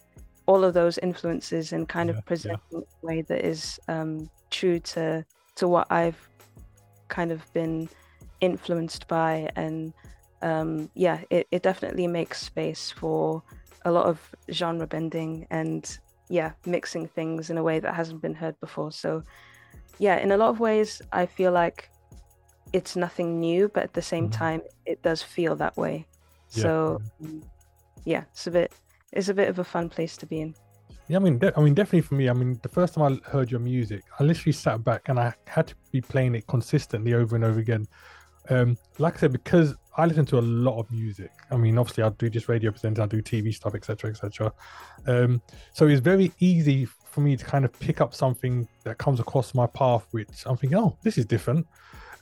all 0.47 0.65
of 0.65 0.73
those 0.73 0.97
influences 0.99 1.73
and 1.73 1.89
kind 1.89 2.09
yeah, 2.09 2.17
of 2.17 2.25
presenting 2.25 2.61
yeah. 2.73 2.79
a 2.79 3.07
way 3.07 3.23
that 3.23 3.45
is 3.45 3.79
um, 3.89 4.31
true 4.51 4.79
to 4.81 5.25
to 5.57 5.69
what 5.69 5.87
I've 5.91 6.29
kind 7.09 7.31
of 7.31 7.53
been 7.53 7.89
influenced 8.41 9.07
by 9.09 9.51
and 9.57 9.93
um, 10.43 10.91
yeah 10.95 11.21
it, 11.31 11.47
it 11.51 11.63
definitely 11.63 12.07
makes 12.07 12.41
space 12.41 12.91
for 12.91 13.43
a 13.85 13.93
lot 13.93 14.07
of 14.07 14.35
genre 14.51 14.87
bending 14.87 15.47
and 15.51 15.99
yeah, 16.29 16.53
mixing 16.67 17.07
things 17.07 17.51
in 17.51 17.59
a 17.59 17.63
way 17.63 17.81
that 17.81 17.95
hasn't 17.95 18.23
been 18.23 18.35
heard 18.35 18.59
before. 18.61 18.93
So, 18.93 19.23
yeah, 19.99 20.19
in 20.19 20.33
a 20.33 20.37
lot 20.37 20.51
of 20.51 20.61
ways, 20.61 21.03
I 21.13 21.27
feel 21.27 21.53
like 21.53 21.91
it's 22.73 22.97
nothing 22.97 23.41
new, 23.41 23.69
but 23.69 23.85
at 23.85 23.95
the 23.95 24.03
same 24.03 24.25
mm-hmm. 24.25 24.39
time, 24.39 24.63
it 24.87 25.03
does 25.03 25.23
feel 25.23 25.57
that 25.57 25.77
way. 25.77 26.07
Yeah. 26.51 26.63
So, 26.63 27.03
yeah, 28.05 28.25
it's 28.33 28.47
a 28.47 28.51
bit, 28.51 28.73
it's 29.13 29.29
a 29.29 29.35
bit 29.35 29.49
of 29.49 29.59
a 29.59 29.65
fun 29.65 29.89
place 29.89 30.17
to 30.19 30.27
be 30.27 30.41
in. 30.41 30.55
Yeah, 31.09 31.17
I 31.17 31.21
mean, 31.21 31.39
de- 31.39 31.59
I 31.59 31.63
mean, 31.63 31.73
definitely 31.73 32.03
for 32.03 32.17
me. 32.17 32.29
I 32.29 32.35
mean, 32.35 32.59
the 32.63 32.69
first 32.69 32.95
time 32.95 33.05
I 33.05 33.31
heard 33.31 33.51
your 33.51 33.61
music, 33.61 34.05
I 34.21 34.25
literally 34.25 34.53
sat 34.53 34.85
back 34.85 35.09
and 35.09 35.19
I 35.19 35.33
had 35.47 35.69
to 35.69 35.75
be 35.91 36.03
playing 36.03 36.35
it 36.35 36.47
consistently 36.47 37.15
over 37.15 37.35
and 37.35 37.45
over 37.45 37.59
again. 37.59 37.87
Um, 38.51 38.79
like 38.99 39.17
I 39.17 39.21
said, 39.21 39.33
because 39.33 39.75
I 39.97 40.07
listen 40.07 40.25
to 40.27 40.39
a 40.39 40.41
lot 40.41 40.79
of 40.79 40.91
music. 40.91 41.31
I 41.51 41.57
mean, 41.57 41.77
obviously, 41.77 42.05
I 42.05 42.11
do 42.11 42.31
just 42.31 42.49
radio 42.49 42.71
presents, 42.71 43.01
I 43.01 43.07
do 43.07 43.21
TV 43.21 43.55
stuff, 43.55 43.75
etc., 43.75 44.11
etc. 44.11 44.53
Um, 45.07 45.43
so 45.73 45.87
it's 45.87 46.01
very 46.01 46.33
easy 46.39 46.87
for 46.87 47.21
me 47.21 47.37
to 47.37 47.45
kind 47.45 47.65
of 47.65 47.79
pick 47.81 48.01
up 48.01 48.15
something 48.15 48.69
that 48.85 48.99
comes 48.99 49.19
across 49.19 49.55
my 49.55 49.67
path, 49.67 50.07
which 50.13 50.45
I'm 50.47 50.57
thinking, 50.57 50.79
oh, 50.79 50.97
this 51.03 51.19
is 51.19 51.27
different. 51.27 51.67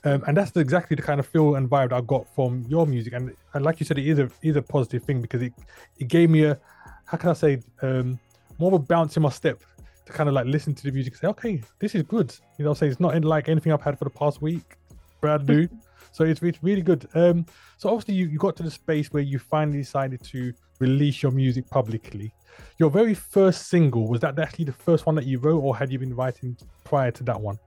Um, 0.03 0.23
and 0.27 0.37
that's 0.37 0.55
exactly 0.55 0.95
the 0.95 1.01
kind 1.01 1.19
of 1.19 1.27
feel 1.27 1.55
and 1.55 1.69
vibe 1.69 1.91
I 1.91 2.01
got 2.01 2.33
from 2.33 2.65
your 2.67 2.87
music. 2.87 3.13
And, 3.13 3.35
and 3.53 3.65
like 3.65 3.79
you 3.79 3.85
said, 3.85 3.97
it 3.97 4.07
is 4.07 4.19
a 4.19 4.29
is 4.41 4.55
a 4.55 4.61
positive 4.61 5.03
thing 5.03 5.21
because 5.21 5.41
it 5.41 5.53
it 5.97 6.07
gave 6.07 6.29
me 6.29 6.45
a 6.45 6.59
how 7.05 7.17
can 7.17 7.29
I 7.29 7.33
say 7.33 7.61
um, 7.81 8.19
more 8.57 8.73
of 8.73 8.73
a 8.73 8.79
bounce 8.79 9.17
in 9.17 9.23
my 9.23 9.29
step 9.29 9.61
to 10.05 10.13
kind 10.13 10.29
of 10.29 10.35
like 10.35 10.45
listen 10.45 10.73
to 10.73 10.83
the 10.83 10.91
music 10.91 11.13
and 11.13 11.19
say, 11.21 11.27
okay, 11.27 11.61
this 11.79 11.95
is 11.95 12.03
good. 12.03 12.33
You 12.57 12.65
know, 12.65 12.73
say 12.73 12.87
it's 12.87 12.99
not 12.99 13.21
like 13.23 13.49
anything 13.49 13.71
I've 13.71 13.81
had 13.81 13.97
for 13.97 14.05
the 14.05 14.09
past 14.09 14.41
week, 14.41 14.77
brand 15.21 15.47
new. 15.47 15.67
So 16.17 16.23
it's, 16.23 16.41
it's 16.41 16.63
really 16.63 16.81
good. 16.81 17.07
Um, 17.13 17.45
so 17.77 17.89
obviously 17.89 18.15
you, 18.15 18.25
you 18.25 18.39
got 18.39 18.55
to 18.55 18.63
the 18.63 18.71
space 18.71 19.13
where 19.13 19.21
you 19.21 19.37
finally 19.37 19.77
decided 19.77 20.23
to 20.23 20.51
release 20.79 21.21
your 21.21 21.31
music 21.31 21.69
publicly. 21.69 22.33
Your 22.79 22.89
very 22.89 23.13
first 23.13 23.67
single 23.67 24.07
was 24.07 24.19
that 24.21 24.39
actually 24.39 24.65
the 24.65 24.71
first 24.73 25.05
one 25.05 25.13
that 25.13 25.27
you 25.27 25.37
wrote, 25.37 25.61
or 25.61 25.77
had 25.77 25.91
you 25.91 25.99
been 25.99 26.15
writing 26.15 26.57
prior 26.83 27.11
to 27.11 27.23
that 27.25 27.39
one? 27.39 27.59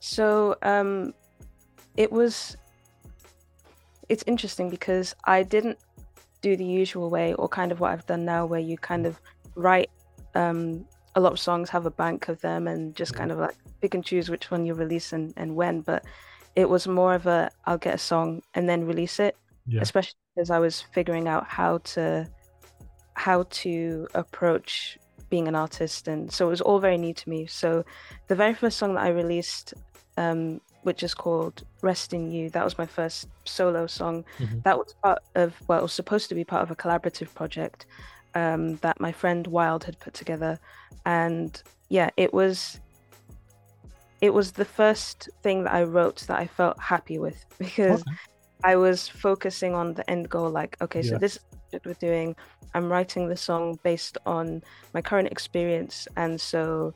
So 0.00 0.56
um, 0.62 1.14
it 1.96 2.10
was. 2.10 2.56
It's 4.08 4.24
interesting 4.26 4.68
because 4.68 5.14
I 5.22 5.44
didn't 5.44 5.78
do 6.42 6.56
the 6.56 6.64
usual 6.64 7.10
way, 7.10 7.34
or 7.34 7.48
kind 7.48 7.70
of 7.70 7.78
what 7.78 7.92
I've 7.92 8.06
done 8.06 8.24
now, 8.24 8.44
where 8.44 8.58
you 8.58 8.76
kind 8.76 9.06
of 9.06 9.20
write 9.54 9.90
um, 10.34 10.84
a 11.14 11.20
lot 11.20 11.30
of 11.30 11.38
songs, 11.38 11.70
have 11.70 11.86
a 11.86 11.92
bank 11.92 12.26
of 12.26 12.40
them, 12.40 12.66
and 12.66 12.96
just 12.96 13.14
kind 13.14 13.30
of 13.30 13.38
like 13.38 13.54
pick 13.80 13.94
and 13.94 14.04
choose 14.04 14.28
which 14.28 14.50
one 14.50 14.66
you 14.66 14.74
release 14.74 15.12
and, 15.12 15.32
and 15.36 15.54
when. 15.54 15.82
But 15.82 16.04
it 16.56 16.68
was 16.68 16.86
more 16.86 17.14
of 17.14 17.26
a 17.26 17.50
I'll 17.64 17.78
get 17.78 17.94
a 17.94 17.98
song 17.98 18.42
and 18.54 18.68
then 18.68 18.86
release 18.86 19.20
it. 19.20 19.36
Yeah. 19.66 19.80
Especially 19.82 20.18
because 20.34 20.50
I 20.50 20.58
was 20.58 20.80
figuring 20.80 21.28
out 21.28 21.46
how 21.46 21.78
to 21.78 22.28
how 23.14 23.44
to 23.50 24.08
approach 24.14 24.98
being 25.28 25.46
an 25.46 25.54
artist 25.54 26.08
and 26.08 26.32
so 26.32 26.46
it 26.46 26.50
was 26.50 26.60
all 26.60 26.80
very 26.80 26.98
new 26.98 27.14
to 27.14 27.28
me. 27.28 27.46
So 27.46 27.84
the 28.28 28.34
very 28.34 28.54
first 28.54 28.78
song 28.78 28.94
that 28.94 29.04
I 29.04 29.08
released 29.08 29.74
um, 30.16 30.60
which 30.82 31.02
is 31.02 31.14
called 31.14 31.62
Rest 31.82 32.12
in 32.12 32.30
You. 32.30 32.50
That 32.50 32.64
was 32.64 32.78
my 32.78 32.86
first 32.86 33.28
solo 33.44 33.86
song. 33.86 34.24
Mm-hmm. 34.38 34.60
That 34.64 34.78
was 34.78 34.94
part 35.02 35.22
of, 35.34 35.54
well, 35.68 35.78
it 35.78 35.82
was 35.82 35.92
supposed 35.92 36.28
to 36.30 36.34
be 36.34 36.44
part 36.44 36.62
of 36.62 36.70
a 36.70 36.76
collaborative 36.76 37.32
project 37.34 37.86
um, 38.34 38.76
that 38.76 39.00
my 39.00 39.12
friend 39.12 39.46
Wild 39.46 39.84
had 39.84 39.98
put 39.98 40.14
together. 40.14 40.58
And 41.04 41.62
yeah, 41.88 42.10
it 42.16 42.32
was 42.32 42.79
it 44.20 44.34
was 44.34 44.52
the 44.52 44.64
first 44.64 45.28
thing 45.42 45.64
that 45.64 45.74
I 45.74 45.84
wrote 45.84 46.20
that 46.28 46.38
I 46.38 46.46
felt 46.46 46.78
happy 46.78 47.18
with 47.18 47.44
because 47.58 48.02
okay. 48.02 48.16
I 48.64 48.76
was 48.76 49.08
focusing 49.08 49.74
on 49.74 49.94
the 49.94 50.08
end 50.10 50.28
goal. 50.28 50.50
Like, 50.50 50.76
okay, 50.82 51.00
yeah. 51.00 51.10
so 51.10 51.18
this 51.18 51.36
is 51.36 51.42
what 51.70 51.86
we're 51.86 51.94
doing. 51.94 52.36
I'm 52.74 52.90
writing 52.90 53.28
the 53.28 53.36
song 53.36 53.78
based 53.82 54.18
on 54.26 54.62
my 54.94 55.00
current 55.00 55.28
experience, 55.28 56.06
and 56.16 56.40
so 56.40 56.94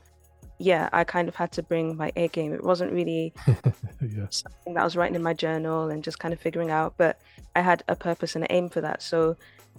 yeah, 0.57 0.89
I 0.93 1.03
kind 1.03 1.27
of 1.27 1.35
had 1.35 1.51
to 1.53 1.63
bring 1.63 1.97
my 1.97 2.11
A 2.15 2.27
game. 2.29 2.53
It 2.53 2.63
wasn't 2.63 2.93
really 2.93 3.33
yeah. 3.47 4.27
something 4.29 4.73
that 4.73 4.81
I 4.81 4.83
was 4.83 4.95
writing 4.95 5.15
in 5.15 5.23
my 5.23 5.33
journal 5.33 5.89
and 5.89 6.03
just 6.03 6.19
kind 6.19 6.33
of 6.33 6.39
figuring 6.39 6.71
out, 6.71 6.93
but 6.97 7.19
I 7.55 7.61
had 7.61 7.83
a 7.87 7.95
purpose 7.95 8.35
and 8.35 8.43
an 8.45 8.51
aim 8.51 8.69
for 8.69 8.81
that. 8.81 9.01
So 9.01 9.35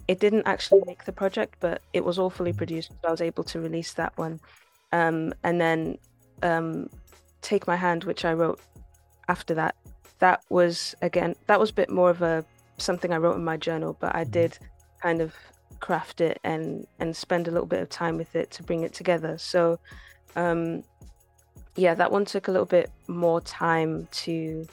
it 0.07 0.19
didn't 0.19 0.45
actually 0.45 0.83
make 0.85 1.05
the 1.05 1.11
project, 1.11 1.55
but 1.59 1.81
it 1.93 2.05
was 2.05 2.19
all 2.19 2.29
fully 2.29 2.53
mm. 2.53 2.57
produced. 2.57 2.91
So 3.01 3.07
I 3.07 3.11
was 3.11 3.21
able 3.21 3.43
to 3.45 3.59
release 3.59 3.93
that 3.93 4.15
one. 4.17 4.39
Um, 4.91 5.33
and 5.43 5.59
then 5.59 5.97
um, 6.43 6.89
Take 7.47 7.65
My 7.65 7.77
Hand, 7.77 8.03
which 8.03 8.25
I 8.25 8.33
wrote 8.33 8.59
after 9.29 9.53
that, 9.53 9.73
that 10.19 10.43
was 10.49 10.95
again 11.01 11.33
that 11.45 11.57
was 11.61 11.69
a 11.69 11.73
bit 11.73 11.89
more 11.89 12.09
of 12.09 12.21
a 12.21 12.43
something 12.77 13.13
I 13.13 13.17
wrote 13.17 13.37
in 13.37 13.45
my 13.45 13.55
journal, 13.55 13.95
but 14.01 14.13
I 14.13 14.23
mm-hmm. 14.23 14.31
did 14.31 14.59
kind 15.01 15.21
of 15.21 15.33
craft 15.79 16.19
it 16.19 16.41
and 16.43 16.85
and 16.99 17.15
spend 17.15 17.47
a 17.47 17.51
little 17.51 17.65
bit 17.65 17.81
of 17.81 17.87
time 17.87 18.17
with 18.17 18.35
it 18.35 18.51
to 18.51 18.63
bring 18.63 18.83
it 18.83 18.91
together. 18.91 19.37
So 19.37 19.79
um 20.35 20.83
yeah, 21.77 21.93
that 21.93 22.11
one 22.11 22.25
took 22.25 22.49
a 22.49 22.51
little 22.51 22.65
bit 22.65 22.91
more 23.07 23.39
time 23.39 24.09
to 24.23 24.67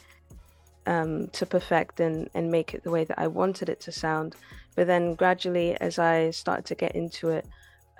um 0.86 1.28
to 1.28 1.46
perfect 1.46 2.00
and 2.00 2.28
and 2.34 2.50
make 2.50 2.74
it 2.74 2.82
the 2.82 2.90
way 2.90 3.04
that 3.04 3.20
I 3.20 3.28
wanted 3.28 3.68
it 3.68 3.78
to 3.82 3.92
sound. 3.92 4.34
But 4.74 4.88
then 4.88 5.14
gradually 5.14 5.80
as 5.80 6.00
I 6.00 6.30
started 6.30 6.64
to 6.66 6.74
get 6.74 6.96
into 6.96 7.28
it, 7.28 7.46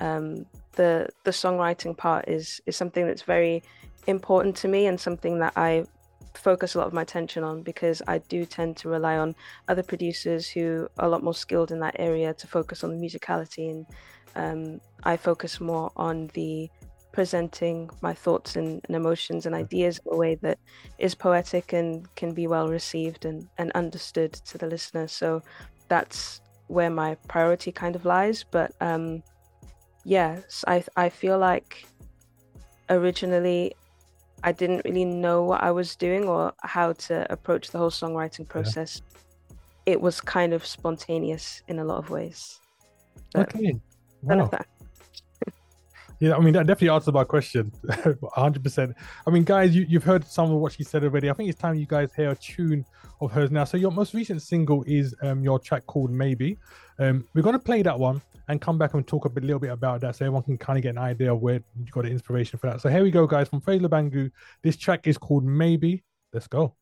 um 0.01 0.47
the 0.73 1.11
the 1.23 1.31
songwriting 1.31 1.97
part 1.97 2.29
is 2.29 2.61
is 2.67 2.75
something 2.75 3.07
that's 3.07 3.23
very 3.23 3.63
important 4.07 4.57
to 4.57 4.69
me 4.69 4.87
and 4.87 5.01
something 5.01 5.39
that 5.39 5.53
I 5.57 5.87
focus 6.35 6.75
a 6.75 6.79
lot 6.79 6.87
of 6.87 6.93
my 6.93 7.03
attention 7.03 7.45
on 7.45 7.63
because 7.63 8.03
I 8.09 8.19
do 8.19 8.45
tend 8.45 8.77
to 8.79 8.89
rely 8.89 9.17
on 9.19 9.35
other 9.69 9.83
producers 9.83 10.49
who 10.49 10.89
are 10.99 11.07
a 11.07 11.09
lot 11.09 11.23
more 11.23 11.35
skilled 11.35 11.71
in 11.71 11.81
that 11.81 11.97
area 11.99 12.35
to 12.35 12.47
focus 12.47 12.83
on 12.83 12.91
the 12.91 13.07
musicality 13.07 13.71
and 13.71 13.87
um, 14.37 14.81
I 15.05 15.17
focus 15.17 15.61
more 15.61 15.93
on 15.97 16.29
the 16.35 16.69
presenting 17.13 17.89
my 18.03 18.13
thoughts 18.13 18.57
and, 18.57 18.81
and, 18.89 18.97
emotions 18.97 19.47
and 19.47 19.55
ideas 19.55 20.01
in 20.05 20.13
a 20.13 20.17
way 20.17 20.35
that 20.35 20.59
is 20.99 21.15
poetic 21.15 21.73
and 21.73 22.13
can 22.17 22.35
be 22.35 22.49
well 22.49 22.69
received 22.69 23.25
and, 23.25 23.47
and 23.59 23.71
understood 23.73 24.33
to 24.33 24.59
the 24.59 24.67
listener. 24.67 25.07
So 25.07 25.41
that's 25.87 26.41
where 26.67 26.91
my 26.91 27.15
priority 27.29 27.71
kind 27.71 27.95
of 27.95 28.05
lies. 28.05 28.45
But 28.51 28.73
um, 28.81 29.23
yes, 30.05 30.65
I 30.67 30.83
I 30.97 31.09
feel 31.09 31.39
like 31.39 31.87
originally 32.91 33.75
I 34.45 34.53
didn't 34.53 34.83
really 34.85 35.07
know 35.07 35.43
what 35.43 35.63
I 35.63 35.71
was 35.71 35.97
doing 35.97 36.29
or 36.29 36.53
how 36.63 36.93
to 36.93 37.27
approach 37.33 37.71
the 37.71 37.79
whole 37.79 37.91
songwriting 37.91 38.47
process. 38.47 39.01
Yeah. 39.09 39.95
It 39.95 40.01
was 40.01 40.21
kind 40.21 40.53
of 40.53 40.67
spontaneous 40.67 41.63
in 41.67 41.79
a 41.79 41.85
lot 41.85 41.99
of 41.99 42.11
ways. 42.11 42.61
Okay. 43.35 43.75
Wow. 44.23 44.51
Yeah, 46.21 46.37
I 46.37 46.41
mean 46.41 46.55
that 46.55 46.69
definitely 46.69 46.91
answers 46.91 47.13
my 47.13 47.25
question, 47.25 47.73
hundred 48.33 48.63
percent. 48.63 48.95
I 49.27 49.31
mean, 49.31 49.43
guys, 49.43 49.75
you, 49.75 49.85
you've 49.87 50.05
heard 50.05 50.25
some 50.25 50.51
of 50.51 50.59
what 50.59 50.73
she 50.73 50.85
said 50.85 51.03
already. 51.03 51.29
I 51.29 51.33
think 51.33 51.51
it's 51.51 51.59
time 51.59 51.75
you 51.75 51.87
guys 51.87 52.15
hear 52.15 52.31
a 52.31 52.37
tune 52.37 52.85
of 53.21 53.33
hers 53.33 53.51
now. 53.51 53.65
So 53.65 53.77
your 53.77 53.91
most 53.91 54.15
recent 54.15 54.41
single 54.41 54.85
is 54.87 55.15
um, 55.23 55.43
your 55.43 55.59
track 55.59 55.85
called 55.87 56.13
Maybe. 56.13 56.57
Um, 57.01 57.27
we're 57.35 57.43
gonna 57.43 57.59
play 57.59 57.83
that 57.83 57.99
one 57.99 58.23
and 58.49 58.61
come 58.61 58.79
back 58.79 58.95
and 58.95 59.07
talk 59.07 59.25
a 59.25 59.29
bit, 59.29 59.45
little 59.45 59.59
bit 59.59 59.71
about 59.71 60.01
that, 60.03 60.17
so 60.17 60.25
everyone 60.25 60.43
can 60.43 60.59
kind 60.59 60.79
of 60.79 60.83
get 60.83 60.91
an 60.91 60.99
idea 60.99 61.33
of 61.33 61.41
where 61.41 61.63
you 61.77 61.91
got 61.91 62.05
the 62.05 62.11
inspiration 62.11 62.59
for 62.59 62.71
that. 62.71 62.81
So 62.81 62.89
here 62.89 63.03
we 63.03 63.11
go, 63.11 63.27
guys, 63.27 63.49
from 63.49 63.61
Praise 63.61 63.81
Lubangu. 63.81 64.31
This 64.63 64.77
track 64.77 65.07
is 65.07 65.19
called 65.19 65.45
Maybe. 65.45 66.03
Let's 66.33 66.49
go. 66.49 66.75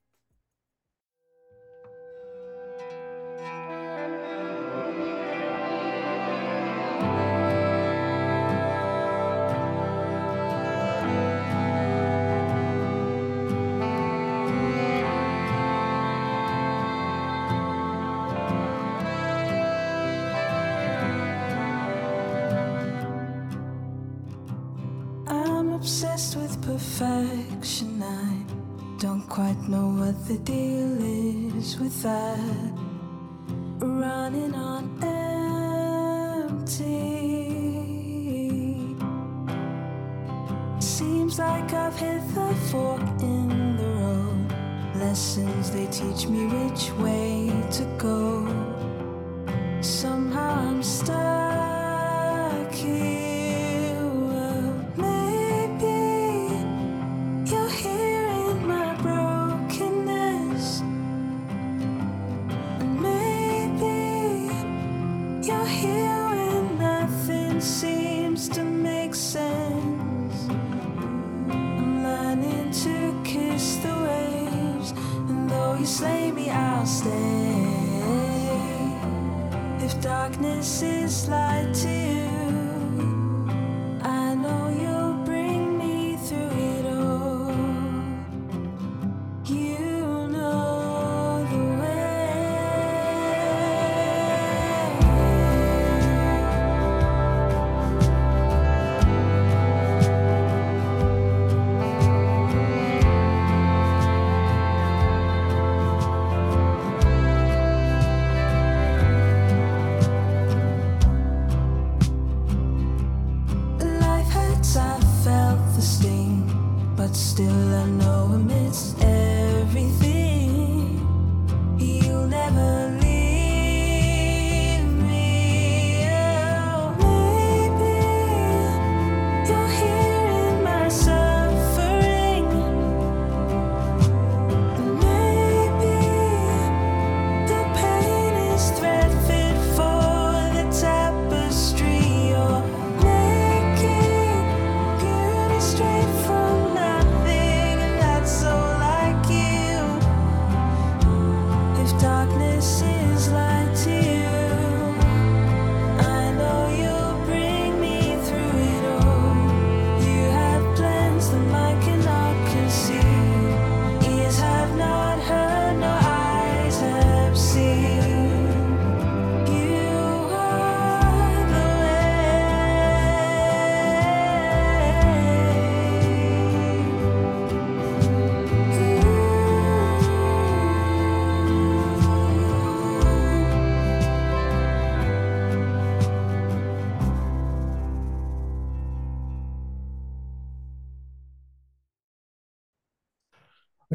The 30.29 30.39
deal 30.39 31.59
is 31.59 31.79
with 31.79 32.03
that 32.03 32.39
running 33.81 34.55
on 34.55 34.85
empty. 35.03 36.87
Seems 40.79 41.39
like 41.41 41.73
I've 41.73 41.97
hit 41.99 42.23
the 42.35 42.55
fork 42.71 43.01
in 43.21 43.77
the 43.77 43.89
road. 44.01 44.55
Lessons 44.97 45.71
they 45.73 45.87
teach 45.87 46.29
me 46.29 46.47
which 46.47 46.93
way 46.99 47.51
to 47.73 47.85
go. 47.99 48.72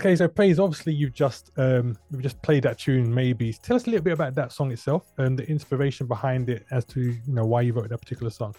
Okay, 0.08 0.16
so 0.16 0.30
praise. 0.30 0.58
Obviously, 0.58 0.94
you've 0.94 1.14
just 1.14 1.52
um, 1.58 1.98
you've 2.12 2.22
just 2.22 2.42
played 2.42 2.64
that 2.64 2.80
tune. 2.80 3.14
Maybe 3.14 3.52
tell 3.52 3.76
us 3.76 3.88
a 3.88 3.90
little 3.90 4.06
bit 4.06 4.14
about 4.14 4.36
that 4.36 4.54
song 4.54 4.72
itself 4.72 5.12
and 5.18 5.38
the 5.38 5.46
inspiration 5.50 6.08
behind 6.08 6.50
it, 6.50 6.66
as 6.72 6.86
to 6.86 7.02
you 7.02 7.22
know 7.28 7.46
why 7.46 7.60
you 7.60 7.74
wrote 7.74 7.90
that 7.90 7.98
particular 7.98 8.30
song. 8.30 8.56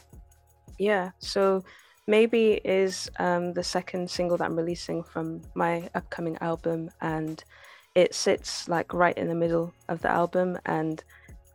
Yeah, 0.78 1.12
so 1.20 1.64
maybe 2.06 2.60
is 2.66 3.10
um, 3.18 3.54
the 3.54 3.64
second 3.64 4.10
single 4.10 4.36
that 4.36 4.44
I'm 4.44 4.56
releasing 4.56 5.02
from 5.02 5.40
my 5.54 5.88
upcoming 5.94 6.36
album, 6.42 6.90
and 7.00 7.42
it 7.94 8.14
sits 8.14 8.68
like 8.68 8.92
right 8.92 9.16
in 9.16 9.26
the 9.26 9.34
middle 9.34 9.72
of 9.88 10.02
the 10.02 10.10
album, 10.10 10.58
and 10.66 11.02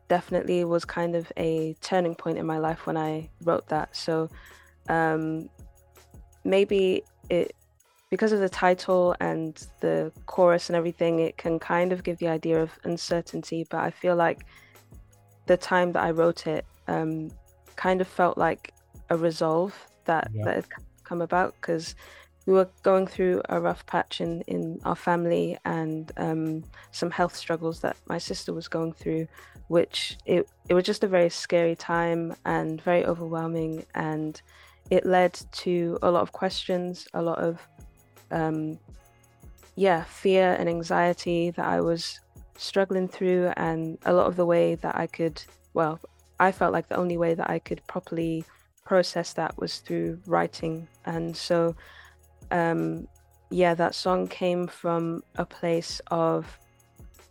definitely 0.08 0.66
was 0.66 0.86
kind 0.86 1.16
of 1.16 1.32
a 1.38 1.76
turning 1.82 2.16
point 2.16 2.40
in 2.40 2.48
my 2.48 2.58
life 2.58 2.88
when 2.88 2.98
I 2.98 3.30
wrote 3.44 3.68
that. 3.68 3.96
So 3.96 4.28
um, 4.90 5.52
maybe 6.44 7.04
it 7.30 7.54
because 8.14 8.32
of 8.32 8.40
the 8.40 8.48
title 8.48 9.16
and 9.22 9.66
the 9.80 10.12
chorus 10.28 10.70
and 10.70 10.76
everything, 10.76 11.18
it 11.18 11.36
can 11.36 11.58
kind 11.58 11.92
of 11.92 12.04
give 12.04 12.20
the 12.20 12.28
idea 12.28 12.62
of 12.62 12.70
uncertainty. 12.84 13.66
But 13.68 13.80
I 13.80 13.90
feel 13.90 14.16
like 14.16 14.46
the 15.48 15.58
time 15.58 15.94
that 15.94 16.04
I 16.04 16.12
wrote 16.12 16.46
it 16.46 16.64
um, 16.88 17.32
kind 17.76 18.02
of 18.02 18.08
felt 18.08 18.38
like 18.38 18.72
a 19.10 19.18
resolve 19.18 19.74
that 20.06 20.30
yeah. 20.32 20.46
that 20.46 20.56
had 20.58 20.66
come 21.04 21.24
about 21.24 21.56
because 21.56 21.96
we 22.46 22.54
were 22.54 22.70
going 22.84 23.08
through 23.08 23.42
a 23.50 23.60
rough 23.60 23.84
patch 23.88 24.22
in, 24.22 24.42
in 24.42 24.80
our 24.86 24.96
family 24.96 25.58
and 25.66 26.12
um, 26.18 26.64
some 26.92 27.10
health 27.10 27.36
struggles 27.36 27.80
that 27.80 27.98
my 28.06 28.20
sister 28.20 28.54
was 28.54 28.68
going 28.68 28.94
through, 28.94 29.28
which 29.70 30.18
it, 30.28 30.48
it 30.70 30.76
was 30.76 30.84
just 30.84 31.04
a 31.04 31.08
very 31.08 31.32
scary 31.32 31.76
time 31.76 32.36
and 32.46 32.80
very 32.80 33.06
overwhelming. 33.06 33.84
And 33.96 34.40
it 34.92 35.04
led 35.04 35.34
to 35.64 35.98
a 36.04 36.12
lot 36.12 36.22
of 36.22 36.32
questions, 36.32 37.08
a 37.16 37.22
lot 37.24 37.40
of, 37.40 37.68
um, 38.34 38.80
yeah, 39.76 40.04
fear 40.04 40.56
and 40.60 40.68
anxiety 40.68 41.52
that 41.52 41.66
I 41.66 41.82
was 41.82 42.20
struggling 42.58 43.08
through, 43.08 43.52
and 43.58 43.98
a 44.06 44.14
lot 44.14 44.28
of 44.28 44.36
the 44.36 44.46
way 44.46 44.76
that 44.76 44.96
I 44.96 45.08
could, 45.08 45.42
well, 45.74 46.00
I 46.40 46.52
felt 46.52 46.74
like 46.74 46.88
the 46.90 46.98
only 46.98 47.18
way 47.18 47.34
that 47.36 47.50
I 47.50 47.60
could 47.60 47.82
properly 47.88 48.44
process 48.86 49.34
that 49.34 49.58
was 49.58 49.80
through 49.80 50.20
writing. 50.28 50.88
And 51.06 51.36
so, 51.36 51.76
um, 52.52 53.08
yeah, 53.50 53.74
that 53.76 53.96
song 53.96 54.28
came 54.28 54.68
from 54.68 55.24
a 55.36 55.46
place 55.46 56.02
of 56.08 56.46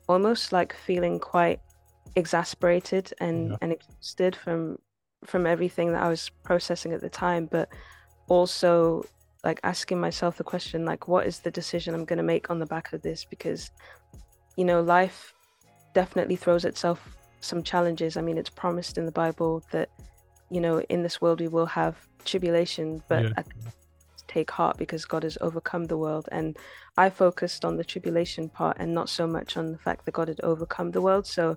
almost 0.08 0.52
like 0.52 0.74
feeling 0.74 1.18
quite 1.18 1.60
exasperated 2.16 3.12
and, 3.20 3.50
Yeah. 3.50 3.56
and 3.60 3.72
exhausted 3.72 4.36
from 4.36 4.78
from 5.24 5.46
everything 5.46 5.92
that 5.92 6.02
I 6.02 6.08
was 6.08 6.30
processing 6.42 6.92
at 6.92 7.00
the 7.00 7.08
time, 7.08 7.46
but 7.46 7.68
also 8.28 9.04
like 9.44 9.60
asking 9.64 10.00
myself 10.00 10.36
the 10.36 10.44
question 10.44 10.84
like 10.84 11.08
what 11.08 11.26
is 11.26 11.40
the 11.40 11.50
decision 11.50 11.94
I'm 11.94 12.04
going 12.04 12.18
to 12.18 12.22
make 12.22 12.50
on 12.50 12.58
the 12.58 12.66
back 12.66 12.92
of 12.92 13.02
this 13.02 13.24
because 13.24 13.70
you 14.56 14.64
know 14.64 14.80
life 14.80 15.34
definitely 15.94 16.36
throws 16.36 16.64
itself 16.64 17.16
some 17.40 17.62
challenges. 17.62 18.16
I 18.16 18.22
mean 18.22 18.38
it's 18.38 18.50
promised 18.50 18.98
in 18.98 19.06
the 19.06 19.12
Bible 19.12 19.62
that 19.72 19.88
you 20.50 20.60
know 20.60 20.80
in 20.82 21.02
this 21.02 21.20
world 21.20 21.40
we 21.40 21.48
will 21.48 21.66
have 21.66 21.96
tribulation, 22.24 23.02
but 23.08 23.24
Yeah. 23.24 23.42
take 24.28 24.50
heart 24.50 24.78
because 24.78 25.04
God 25.04 25.24
has 25.24 25.36
overcome 25.40 25.84
the 25.84 25.98
world. 25.98 26.28
And 26.32 26.56
I 26.96 27.10
focused 27.10 27.64
on 27.64 27.76
the 27.76 27.84
tribulation 27.84 28.48
part 28.48 28.76
and 28.80 28.94
not 28.94 29.08
so 29.08 29.26
much 29.26 29.56
on 29.56 29.72
the 29.72 29.78
fact 29.78 30.04
that 30.04 30.12
God 30.14 30.28
had 30.28 30.40
overcome 30.42 30.90
the 30.92 31.02
world. 31.02 31.26
So 31.26 31.56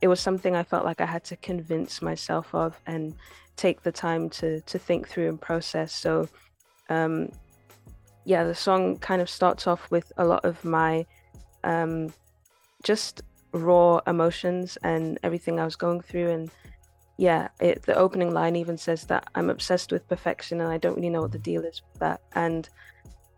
it 0.00 0.08
was 0.08 0.20
something 0.20 0.54
I 0.56 0.64
felt 0.64 0.84
like 0.84 1.00
I 1.00 1.06
had 1.06 1.24
to 1.24 1.36
convince 1.36 2.02
myself 2.02 2.54
of 2.54 2.80
and 2.86 3.14
take 3.56 3.82
the 3.82 3.92
time 3.92 4.28
to 4.30 4.60
to 4.62 4.78
think 4.78 5.08
through 5.08 5.28
and 5.28 5.40
process. 5.40 5.92
So 5.92 6.28
um 6.88 7.30
yeah, 8.24 8.42
the 8.42 8.54
song 8.54 8.98
kind 8.98 9.22
of 9.22 9.30
starts 9.30 9.68
off 9.68 9.88
with 9.90 10.12
a 10.16 10.24
lot 10.24 10.44
of 10.44 10.64
my 10.64 11.06
um 11.64 12.12
just 12.82 13.22
raw 13.52 14.00
emotions 14.06 14.76
and 14.82 15.18
everything 15.22 15.58
I 15.58 15.64
was 15.64 15.76
going 15.76 16.00
through 16.00 16.30
and 16.30 16.50
yeah, 17.18 17.48
it, 17.60 17.82
the 17.82 17.94
opening 17.94 18.32
line 18.32 18.56
even 18.56 18.76
says 18.76 19.04
that 19.06 19.28
I'm 19.34 19.48
obsessed 19.48 19.90
with 19.90 20.08
perfection 20.08 20.60
and 20.60 20.70
I 20.70 20.76
don't 20.76 20.96
really 20.96 21.10
know 21.10 21.22
what 21.22 21.32
the 21.32 21.38
deal 21.38 21.64
is 21.64 21.80
with 21.90 22.00
that. 22.00 22.20
And 22.34 22.68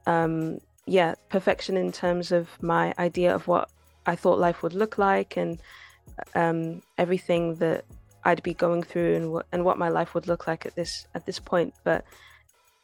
um, 0.07 0.59
yeah, 0.87 1.15
perfection 1.29 1.77
in 1.77 1.93
terms 1.93 2.33
of 2.33 2.49
my 2.61 2.93
idea 2.99 3.35
of 3.35 3.47
what 3.47 3.71
I 4.07 4.17
thought 4.17 4.39
life 4.39 4.63
would 4.63 4.75
look 4.75 4.99
like 4.99 5.37
and 5.37 5.61
um, 6.35 6.83
everything 6.97 7.55
that 7.57 7.85
I'd 8.25 8.43
be 8.43 8.55
going 8.55 8.83
through 8.83 9.15
and 9.15 9.33
what 9.33 9.47
and 9.53 9.65
what 9.65 9.79
my 9.79 9.89
life 9.89 10.15
would 10.15 10.27
look 10.27 10.47
like 10.47 10.67
at 10.67 10.75
this 10.75 11.07
at 11.15 11.25
this 11.25 11.39
point. 11.39 11.75
But 11.85 12.05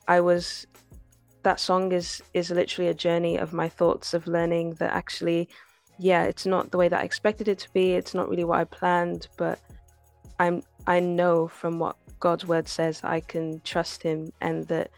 I 0.08 0.20
was 0.20 0.66
that 1.42 1.60
song 1.60 1.92
is 1.92 2.22
is 2.32 2.50
literally 2.50 2.88
a 2.90 2.94
journey 2.94 3.36
of 3.36 3.52
my 3.52 3.68
thoughts 3.68 4.14
of 4.14 4.26
learning 4.26 4.74
that 4.74 4.92
actually, 4.92 5.48
yeah, 5.98 6.24
it's 6.24 6.46
not 6.46 6.70
the 6.70 6.78
way 6.78 6.88
that 6.88 7.00
I 7.00 7.04
expected 7.04 7.48
it 7.48 7.58
to 7.60 7.72
be. 7.72 7.92
It's 7.92 8.14
not 8.14 8.28
really 8.28 8.44
what 8.44 8.60
I 8.60 8.64
planned, 8.64 9.28
but 9.36 9.60
I'm 10.38 10.62
I 10.86 11.00
know 11.00 11.48
from 11.48 11.78
what 11.78 11.96
God's 12.20 12.46
word 12.46 12.68
says 12.68 13.00
I 13.04 13.20
can 13.20 13.60
trust 13.64 14.02
him 14.02 14.32
and 14.40 14.66
that 14.68 14.90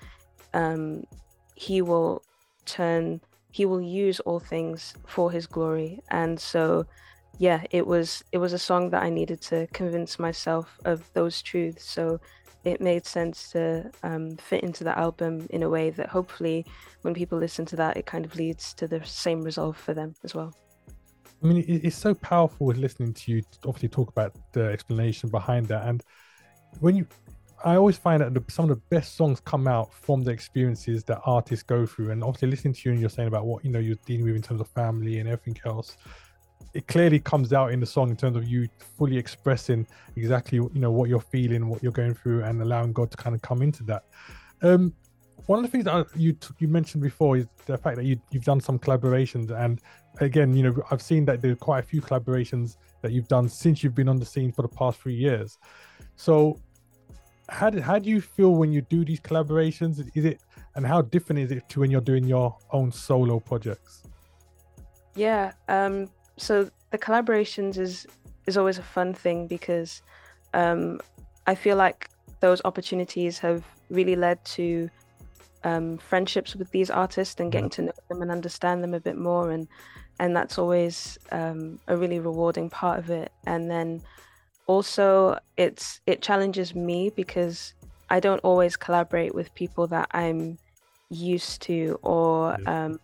um 0.54 1.04
he 1.54 1.82
will 1.82 2.22
turn 2.64 3.20
he 3.50 3.64
will 3.64 3.80
use 3.80 4.20
all 4.20 4.40
things 4.40 4.94
for 5.06 5.30
his 5.30 5.46
glory 5.46 6.00
and 6.10 6.38
so 6.38 6.86
yeah 7.38 7.64
it 7.70 7.86
was 7.86 8.22
it 8.32 8.38
was 8.38 8.52
a 8.52 8.58
song 8.58 8.90
that 8.90 9.02
I 9.02 9.10
needed 9.10 9.40
to 9.42 9.66
convince 9.68 10.18
myself 10.18 10.78
of 10.84 11.10
those 11.14 11.42
truths 11.42 11.84
so 11.84 12.20
it 12.66 12.80
made 12.80 13.06
sense 13.06 13.50
to 13.50 13.90
um, 14.02 14.36
fit 14.36 14.62
into 14.62 14.84
the 14.84 14.98
album 14.98 15.46
in 15.50 15.62
a 15.62 15.68
way 15.68 15.90
that 15.90 16.08
hopefully 16.08 16.66
when 17.02 17.14
people 17.14 17.38
listen 17.38 17.64
to 17.64 17.76
that 17.76 17.96
it 17.96 18.06
kind 18.06 18.24
of 18.24 18.34
leads 18.34 18.74
to 18.74 18.86
the 18.88 19.02
same 19.04 19.40
resolve 19.42 19.76
for 19.76 19.94
them 19.94 20.14
as 20.24 20.34
well 20.34 20.52
I 21.42 21.46
mean, 21.46 21.64
it's 21.68 21.96
so 21.96 22.14
powerful 22.14 22.66
with 22.66 22.78
listening 22.78 23.12
to 23.12 23.32
you 23.32 23.42
obviously 23.66 23.90
talk 23.90 24.08
about 24.08 24.34
the 24.52 24.64
explanation 24.64 25.28
behind 25.28 25.68
that. 25.68 25.86
And 25.86 26.02
when 26.80 26.96
you, 26.96 27.06
I 27.64 27.76
always 27.76 27.98
find 27.98 28.22
that 28.22 28.50
some 28.50 28.70
of 28.70 28.70
the 28.70 28.82
best 28.88 29.16
songs 29.16 29.40
come 29.40 29.68
out 29.68 29.92
from 29.92 30.22
the 30.22 30.30
experiences 30.30 31.04
that 31.04 31.20
artists 31.26 31.62
go 31.62 31.84
through. 31.84 32.10
And 32.10 32.24
obviously, 32.24 32.48
listening 32.48 32.74
to 32.74 32.80
you 32.84 32.92
and 32.92 33.00
you're 33.00 33.10
saying 33.10 33.28
about 33.28 33.44
what 33.44 33.64
you 33.64 33.70
know 33.70 33.78
you're 33.78 33.96
dealing 34.06 34.24
with 34.24 34.36
in 34.36 34.42
terms 34.42 34.60
of 34.60 34.68
family 34.68 35.18
and 35.18 35.28
everything 35.28 35.60
else, 35.66 35.98
it 36.76 36.86
clearly 36.88 37.18
comes 37.18 37.54
out 37.54 37.72
in 37.72 37.80
the 37.80 37.86
song 37.86 38.10
in 38.10 38.16
terms 38.16 38.36
of 38.36 38.46
you 38.46 38.68
fully 38.98 39.16
expressing 39.16 39.86
exactly 40.14 40.58
you 40.58 40.70
know 40.74 40.90
what 40.90 41.08
you're 41.08 41.20
feeling, 41.20 41.68
what 41.68 41.82
you're 41.82 41.90
going 41.90 42.14
through, 42.14 42.44
and 42.44 42.60
allowing 42.60 42.92
God 42.92 43.10
to 43.12 43.16
kind 43.16 43.34
of 43.34 43.40
come 43.40 43.62
into 43.62 43.82
that. 43.84 44.04
Um, 44.60 44.94
one 45.46 45.58
of 45.58 45.64
the 45.64 45.70
things 45.70 45.84
that 45.84 46.06
you 46.14 46.36
you 46.58 46.68
mentioned 46.68 47.02
before 47.02 47.38
is 47.38 47.46
the 47.64 47.78
fact 47.78 47.96
that 47.96 48.04
you 48.04 48.20
you've 48.30 48.44
done 48.44 48.60
some 48.60 48.78
collaborations 48.78 49.50
and 49.50 49.80
again 50.20 50.54
you 50.54 50.64
know 50.64 50.74
I've 50.90 51.00
seen 51.00 51.24
that 51.26 51.40
there 51.40 51.52
are 51.52 51.56
quite 51.56 51.84
a 51.84 51.86
few 51.86 52.02
collaborations 52.02 52.76
that 53.00 53.12
you've 53.12 53.28
done 53.28 53.48
since 53.48 53.82
you've 53.82 53.94
been 53.94 54.08
on 54.08 54.18
the 54.18 54.26
scene 54.26 54.52
for 54.52 54.62
the 54.62 54.68
past 54.68 55.00
three 55.00 55.14
years. 55.14 55.58
So 56.16 56.60
how 57.48 57.70
do, 57.70 57.80
how 57.80 57.98
do 57.98 58.10
you 58.10 58.20
feel 58.20 58.54
when 58.54 58.70
you 58.72 58.82
do 58.82 59.04
these 59.04 59.20
collaborations? 59.20 60.06
Is 60.14 60.24
it 60.26 60.40
and 60.74 60.86
how 60.86 61.00
different 61.00 61.38
is 61.40 61.52
it 61.52 61.66
to 61.70 61.80
when 61.80 61.90
you're 61.90 62.08
doing 62.12 62.24
your 62.24 62.54
own 62.72 62.92
solo 62.92 63.40
projects? 63.40 64.02
Yeah. 65.14 65.52
Um, 65.68 66.10
so 66.36 66.70
the 66.90 66.98
collaborations 66.98 67.78
is 67.78 68.06
is 68.46 68.56
always 68.56 68.78
a 68.78 68.82
fun 68.82 69.12
thing 69.12 69.46
because 69.46 70.02
um, 70.54 71.00
I 71.46 71.54
feel 71.54 71.76
like 71.76 72.08
those 72.40 72.60
opportunities 72.64 73.38
have 73.40 73.64
really 73.90 74.16
led 74.16 74.44
to 74.44 74.88
um, 75.64 75.98
friendships 75.98 76.54
with 76.54 76.70
these 76.70 76.90
artists 76.90 77.40
and 77.40 77.50
getting 77.50 77.70
to 77.70 77.82
know 77.82 77.92
them 78.08 78.22
and 78.22 78.30
understand 78.30 78.84
them 78.84 78.94
a 78.94 79.00
bit 79.00 79.16
more 79.16 79.50
and 79.50 79.66
and 80.18 80.34
that's 80.34 80.58
always 80.58 81.18
um, 81.30 81.78
a 81.88 81.96
really 81.96 82.20
rewarding 82.20 82.70
part 82.70 82.98
of 82.98 83.10
it. 83.10 83.30
And 83.46 83.70
then 83.70 84.00
also 84.66 85.38
it's 85.56 86.00
it 86.06 86.22
challenges 86.22 86.74
me 86.74 87.10
because 87.10 87.74
I 88.08 88.20
don't 88.20 88.40
always 88.40 88.76
collaborate 88.76 89.34
with 89.34 89.54
people 89.54 89.86
that 89.88 90.08
I'm 90.12 90.58
used 91.10 91.62
to 91.62 91.98
or 92.02 92.56
Yeah. 92.62 92.86
um, 92.86 93.00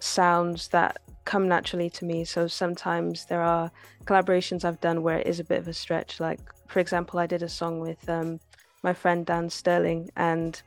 sounds 0.00 0.68
that 0.68 1.00
come 1.28 1.46
naturally 1.46 1.90
to 1.90 2.06
me. 2.06 2.24
So 2.24 2.46
sometimes 2.46 3.26
there 3.26 3.42
are 3.42 3.70
collaborations 4.06 4.64
I've 4.64 4.80
done 4.80 5.02
where 5.02 5.18
it 5.18 5.26
is 5.26 5.38
a 5.40 5.44
bit 5.44 5.58
of 5.58 5.68
a 5.68 5.74
stretch. 5.74 6.20
Like 6.20 6.40
for 6.68 6.80
example, 6.80 7.18
I 7.18 7.26
did 7.26 7.42
a 7.42 7.48
song 7.50 7.80
with 7.80 8.08
um, 8.08 8.40
my 8.82 8.94
friend 8.94 9.26
Dan 9.26 9.50
Sterling, 9.50 10.10
and 10.16 10.60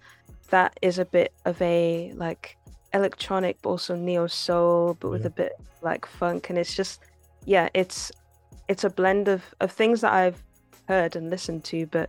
that 0.52 0.78
is 0.84 1.00
a 1.00 1.06
bit 1.06 1.34
of 1.46 1.60
a 1.62 2.14
like 2.16 2.58
electronic, 2.94 3.58
but 3.64 3.70
also 3.70 3.96
neo 3.96 4.28
soul, 4.28 4.96
but 5.00 5.10
with 5.10 5.22
Yeah. 5.22 5.34
a 5.34 5.38
bit 5.44 5.54
like 5.82 6.06
funk, 6.06 6.50
and 6.50 6.60
it's 6.60 6.76
just 6.76 7.02
yeah, 7.46 7.68
it's 7.74 8.12
it's 8.68 8.84
a 8.84 8.90
blend 8.90 9.28
of 9.28 9.42
of 9.62 9.72
things 9.72 10.02
that 10.02 10.14
I've 10.14 10.44
heard 10.88 11.16
and 11.16 11.32
listened 11.32 11.64
to, 11.72 11.88
but 11.88 12.08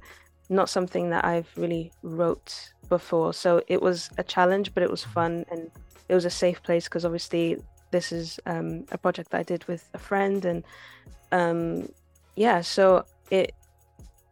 not 0.50 0.68
something 0.68 1.08
that 1.10 1.24
I've 1.24 1.50
really 1.56 1.90
wrote 2.02 2.74
before. 2.90 3.32
So 3.32 3.62
it 3.68 3.80
was 3.80 4.10
a 4.18 4.22
challenge, 4.22 4.74
but 4.74 4.82
it 4.82 4.90
was 4.90 5.02
fun 5.02 5.46
and 5.50 5.70
it 6.10 6.14
was 6.14 6.26
a 6.26 6.36
safe 6.44 6.62
place 6.62 6.84
because 6.84 7.06
obviously 7.06 7.56
this 7.92 8.11
is 8.11 8.40
um, 8.46 8.85
a 8.90 8.98
project 8.98 9.31
that 9.31 9.38
I 9.38 9.42
did 9.44 9.64
with 9.66 9.88
a 9.94 9.98
friend 9.98 10.44
and 10.44 10.64
um, 11.31 11.88
yeah, 12.37 12.61
so 12.61 13.05
it 13.31 13.55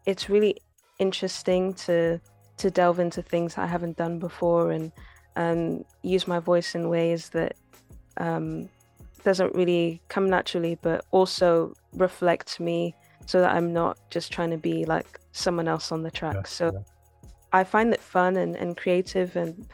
it's 0.07 0.29
really 0.29 0.57
interesting 0.99 1.75
to 1.75 2.20
to 2.59 2.70
delve 2.70 2.99
into 2.99 3.23
things 3.23 3.57
I 3.57 3.66
haven't 3.66 3.96
done 3.96 4.18
before 4.18 4.70
and 4.70 4.92
um, 5.37 5.85
use 6.03 6.27
my 6.27 6.38
voice 6.38 6.75
in 6.75 6.88
ways 6.88 7.31
that 7.31 7.57
um, 8.18 8.68
doesn't 9.25 9.55
really 9.55 10.03
come 10.09 10.29
naturally, 10.29 10.77
but 10.83 11.05
also 11.11 11.75
reflects 11.94 12.61
me 12.61 12.94
so 13.27 13.40
that 13.40 13.55
I'm 13.55 13.73
not 13.73 13.99
just 14.11 14.33
trying 14.33 14.51
to 14.51 14.59
be 14.59 14.85
like 14.85 15.20
someone 15.33 15.68
else 15.68 15.92
on 15.92 16.03
the 16.03 16.11
track. 16.11 16.35
Yeah, 16.35 16.42
so 16.44 16.73
yeah. 16.73 16.81
I 17.53 17.64
find 17.64 17.94
it 17.94 18.01
fun 18.01 18.37
and, 18.37 18.57
and 18.57 18.77
creative 18.77 19.37
and 19.37 19.66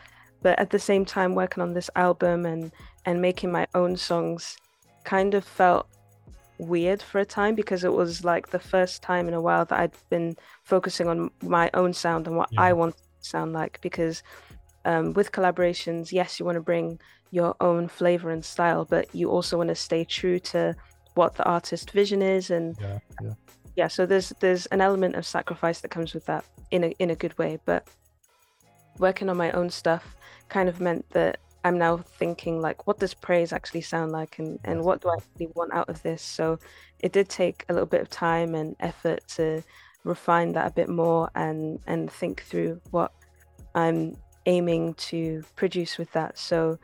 but 0.42 0.58
at 0.58 0.70
the 0.70 0.78
same 0.78 1.04
time 1.04 1.34
working 1.34 1.62
on 1.62 1.74
this 1.74 1.90
album 1.96 2.46
and 2.46 2.72
and 3.04 3.20
making 3.22 3.50
my 3.52 3.66
own 3.74 3.96
songs 3.96 4.56
kind 5.04 5.34
of 5.34 5.44
felt 5.44 5.86
weird 6.58 7.02
for 7.02 7.20
a 7.20 7.24
time 7.24 7.54
because 7.54 7.84
it 7.84 7.92
was 7.92 8.24
like 8.24 8.48
the 8.50 8.58
first 8.58 9.02
time 9.02 9.28
in 9.28 9.34
a 9.34 9.40
while 9.40 9.64
that 9.66 9.78
I'd 9.78 9.92
been 10.10 10.36
focusing 10.64 11.06
on 11.08 11.30
my 11.42 11.70
own 11.74 11.92
sound 11.92 12.26
and 12.26 12.36
what 12.36 12.48
Yeah. 12.52 12.62
I 12.62 12.72
want 12.72 12.96
to 12.96 13.02
sound 13.20 13.52
like 13.52 13.80
because 13.82 14.22
um, 14.84 15.12
with 15.14 15.32
collaborations 15.32 16.12
yes 16.12 16.38
you 16.38 16.46
want 16.46 16.56
to 16.56 16.62
bring 16.62 16.98
your 17.30 17.54
own 17.60 17.88
flavor 17.88 18.30
and 18.30 18.44
style 18.44 18.84
but 18.84 19.12
you 19.14 19.30
also 19.30 19.56
want 19.56 19.68
to 19.68 19.74
stay 19.74 20.04
true 20.04 20.38
to 20.38 20.74
what 21.14 21.34
the 21.34 21.44
artist 21.44 21.90
vision 21.90 22.22
is 22.22 22.50
and 22.50 22.76
Yeah, 22.80 22.98
yeah. 23.20 23.34
yeah 23.74 23.88
so 23.88 24.06
there's 24.06 24.30
there's 24.40 24.66
an 24.66 24.80
element 24.80 25.16
of 25.16 25.26
sacrifice 25.26 25.80
that 25.80 25.90
comes 25.90 26.14
with 26.14 26.24
that 26.26 26.44
in 26.70 26.84
a 26.84 26.88
in 26.98 27.10
a 27.10 27.16
good 27.16 27.36
way 27.36 27.58
but 27.64 27.88
working 28.98 29.28
on 29.28 29.36
my 29.36 29.50
own 29.52 29.68
stuff 29.70 30.16
kind 30.48 30.68
of 30.68 30.80
meant 30.80 31.08
that 31.10 31.38
I'm 31.64 31.78
now 31.78 31.96
thinking 31.96 32.60
like, 32.60 32.86
what 32.86 32.98
does 32.98 33.12
praise 33.12 33.52
actually 33.52 33.80
sound 33.80 34.12
like, 34.12 34.38
and 34.38 34.58
and 34.64 34.84
what 34.84 35.00
do 35.00 35.08
I 35.08 35.14
actually 35.16 35.48
want 35.54 35.72
out 35.72 35.88
of 35.88 36.02
this? 36.02 36.22
So 36.22 36.58
it 37.00 37.12
did 37.12 37.28
take 37.28 37.64
a 37.68 37.72
little 37.72 37.86
bit 37.86 38.00
of 38.00 38.08
time 38.08 38.54
and 38.54 38.76
effort 38.80 39.26
to 39.36 39.62
refine 40.04 40.52
that 40.52 40.68
a 40.68 40.70
bit 40.70 40.88
more 40.88 41.28
and 41.34 41.80
and 41.86 42.10
think 42.10 42.42
through 42.42 42.80
what 42.92 43.12
I'm 43.74 44.16
aiming 44.46 44.94
to 44.94 45.42
produce 45.56 45.98
with 45.98 46.10
that. 46.12 46.38
So 46.38 46.78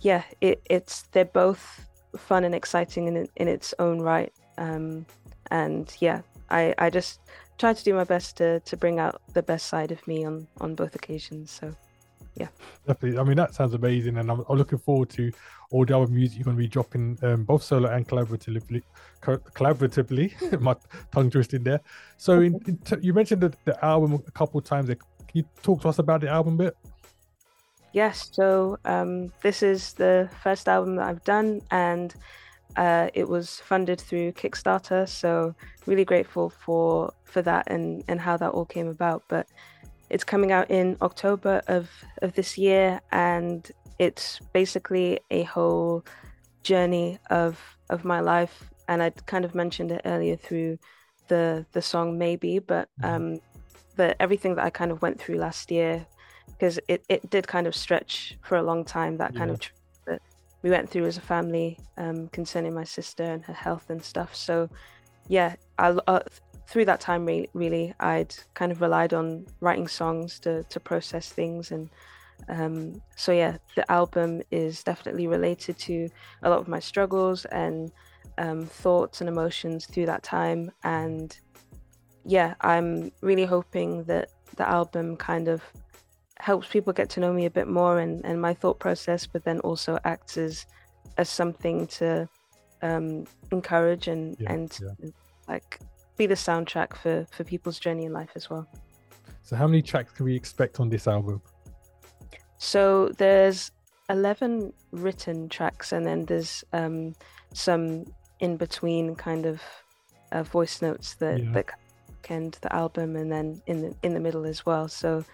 yeah, 0.00 0.22
it, 0.40 0.62
it's 0.70 1.02
they're 1.12 1.26
both 1.26 1.86
fun 2.16 2.44
and 2.44 2.54
exciting 2.54 3.06
in 3.06 3.28
in 3.36 3.48
its 3.48 3.74
own 3.78 4.00
right. 4.00 4.32
Um, 4.56 5.04
and 5.50 5.94
yeah, 6.00 6.22
I 6.48 6.74
I 6.78 6.90
just 6.90 7.20
try 7.58 7.74
to 7.74 7.84
do 7.84 7.94
my 7.94 8.04
best 8.04 8.38
to 8.38 8.60
to 8.60 8.76
bring 8.76 8.98
out 8.98 9.20
the 9.34 9.42
best 9.42 9.66
side 9.66 9.92
of 9.92 10.06
me 10.08 10.24
on 10.24 10.48
on 10.60 10.74
both 10.74 10.94
occasions. 10.94 11.50
So 11.50 11.74
yeah. 12.40 12.48
Definitely. 12.86 13.18
I 13.18 13.24
mean 13.24 13.36
that 13.36 13.54
sounds 13.54 13.74
amazing 13.74 14.16
and 14.16 14.30
i'm, 14.30 14.42
I'm 14.48 14.56
looking 14.56 14.78
forward 14.78 15.10
to 15.10 15.30
all 15.70 15.84
the 15.84 15.96
other 15.96 16.10
music 16.10 16.38
you're 16.38 16.44
going 16.44 16.56
to 16.56 16.62
be 16.62 16.68
dropping 16.68 17.18
um, 17.22 17.44
both 17.44 17.62
solo 17.62 17.88
and 17.90 18.08
collaboratively 18.08 18.82
collaboratively. 19.22 20.60
My 20.60 20.74
tongue 21.12 21.30
twisted 21.30 21.64
there. 21.64 21.80
So 22.16 22.40
in, 22.40 22.58
in 22.66 22.78
t- 22.78 22.96
you 23.02 23.12
mentioned 23.12 23.42
the, 23.42 23.52
the 23.64 23.84
album 23.84 24.22
a 24.26 24.30
couple 24.30 24.58
of 24.58 24.64
times 24.64 24.88
can 24.88 24.98
you 25.34 25.44
talk 25.62 25.82
to 25.82 25.88
us 25.88 25.98
about 25.98 26.22
the 26.22 26.28
album 26.28 26.54
a 26.54 26.64
bit? 26.64 26.76
Yes. 27.92 28.30
So 28.32 28.78
um, 28.86 29.30
this 29.42 29.62
is 29.62 29.92
the 29.92 30.30
first 30.42 30.68
album 30.68 30.96
that 30.96 31.06
i've 31.06 31.24
done 31.24 31.60
and 31.70 32.14
uh, 32.76 33.08
it 33.14 33.28
was 33.28 33.60
funded 33.60 34.00
through 34.00 34.30
kickstarter 34.32 35.06
so 35.08 35.52
really 35.86 36.04
grateful 36.04 36.48
for 36.48 37.12
for 37.24 37.42
that 37.42 37.64
and 37.70 38.04
and 38.08 38.20
how 38.20 38.36
that 38.36 38.50
all 38.50 38.64
came 38.64 38.88
about. 38.88 39.22
But 39.28 39.46
it's 40.10 40.24
coming 40.24 40.52
out 40.52 40.70
in 40.70 40.96
October 41.00 41.62
of, 41.68 41.88
of 42.20 42.34
this 42.34 42.58
year, 42.58 43.00
and 43.12 43.70
it's 43.98 44.40
basically 44.52 45.20
a 45.30 45.44
whole 45.44 46.04
journey 46.62 47.18
of 47.30 47.58
of 47.88 48.04
my 48.04 48.20
life. 48.20 48.70
And 48.88 49.02
I 49.02 49.10
kind 49.26 49.44
of 49.44 49.54
mentioned 49.54 49.92
it 49.92 50.02
earlier 50.04 50.36
through 50.36 50.78
the 51.28 51.64
the 51.72 51.82
song 51.82 52.18
maybe, 52.18 52.58
but 52.58 52.88
mm-hmm. 53.00 53.14
um, 53.14 53.40
the 53.96 54.20
everything 54.20 54.56
that 54.56 54.64
I 54.64 54.70
kind 54.70 54.90
of 54.90 55.00
went 55.00 55.20
through 55.20 55.36
last 55.36 55.70
year, 55.70 56.06
because 56.46 56.80
it, 56.88 57.04
it 57.08 57.30
did 57.30 57.46
kind 57.46 57.66
of 57.66 57.74
stretch 57.74 58.36
for 58.42 58.56
a 58.56 58.62
long 58.62 58.84
time. 58.84 59.16
That 59.18 59.34
kind 59.34 59.50
yeah. 59.50 59.54
of 59.54 59.60
that 60.06 60.22
we 60.62 60.70
went 60.70 60.90
through 60.90 61.06
as 61.06 61.16
a 61.16 61.22
family 61.22 61.78
um, 61.96 62.28
concerning 62.28 62.74
my 62.74 62.84
sister 62.84 63.22
and 63.22 63.44
her 63.44 63.54
health 63.54 63.90
and 63.90 64.02
stuff. 64.02 64.34
So 64.34 64.68
yeah, 65.28 65.54
I, 65.78 65.90
uh, 66.08 66.20
through 66.70 66.84
that 66.84 67.00
time, 67.00 67.26
re- 67.26 67.48
really, 67.52 67.92
I'd 67.98 68.32
kind 68.54 68.70
of 68.70 68.80
relied 68.80 69.12
on 69.12 69.46
writing 69.60 69.88
songs 69.88 70.38
to 70.40 70.62
to 70.64 70.80
process 70.80 71.28
things, 71.28 71.72
and 71.72 71.90
um, 72.48 73.02
so 73.16 73.32
yeah, 73.32 73.58
the 73.74 73.90
album 73.90 74.42
is 74.50 74.84
definitely 74.84 75.26
related 75.26 75.76
to 75.78 76.08
a 76.42 76.48
lot 76.48 76.60
of 76.60 76.68
my 76.68 76.78
struggles 76.78 77.44
and 77.46 77.90
um, 78.38 78.66
thoughts 78.66 79.20
and 79.20 79.28
emotions 79.28 79.86
through 79.86 80.06
that 80.06 80.22
time, 80.22 80.70
and 80.84 81.38
yeah, 82.24 82.54
I'm 82.60 83.10
really 83.20 83.46
hoping 83.46 84.04
that 84.04 84.30
the 84.56 84.68
album 84.68 85.16
kind 85.16 85.48
of 85.48 85.62
helps 86.38 86.68
people 86.68 86.92
get 86.92 87.10
to 87.10 87.20
know 87.20 87.32
me 87.32 87.46
a 87.46 87.50
bit 87.50 87.68
more 87.68 87.98
and, 87.98 88.24
and 88.24 88.40
my 88.40 88.54
thought 88.54 88.78
process, 88.78 89.26
but 89.26 89.44
then 89.44 89.58
also 89.60 89.98
acts 90.04 90.36
as 90.36 90.66
as 91.18 91.28
something 91.28 91.88
to 91.88 92.28
um, 92.82 93.26
encourage 93.50 94.06
and 94.06 94.36
yeah, 94.38 94.52
and 94.52 94.78
yeah. 94.80 95.10
like 95.48 95.80
be 96.20 96.26
the 96.26 96.42
soundtrack 96.48 96.94
for 97.02 97.26
for 97.34 97.44
people's 97.44 97.78
journey 97.78 98.04
in 98.04 98.12
life 98.12 98.32
as 98.36 98.50
well. 98.50 98.64
So, 99.42 99.56
how 99.56 99.66
many 99.66 99.82
tracks 99.82 100.12
can 100.12 100.26
we 100.26 100.36
expect 100.36 100.78
on 100.78 100.90
this 100.90 101.08
album? 101.08 101.40
So 102.58 103.08
there's 103.16 103.72
eleven 104.10 104.72
written 104.92 105.48
tracks, 105.48 105.92
and 105.92 106.04
then 106.04 106.26
there's 106.26 106.62
um, 106.74 107.14
some 107.54 108.04
in 108.40 108.58
between 108.58 109.14
kind 109.16 109.46
of 109.46 109.62
uh, 110.32 110.42
voice 110.42 110.82
notes 110.82 111.14
that 111.14 111.42
yeah. 111.42 111.52
that 111.52 111.70
end 112.28 112.58
the 112.60 112.72
album, 112.82 113.16
and 113.16 113.32
then 113.32 113.46
in 113.66 113.80
the 113.82 113.90
in 114.02 114.12
the 114.12 114.20
middle 114.20 114.44
as 114.44 114.66
well. 114.66 114.88
So, 114.88 115.24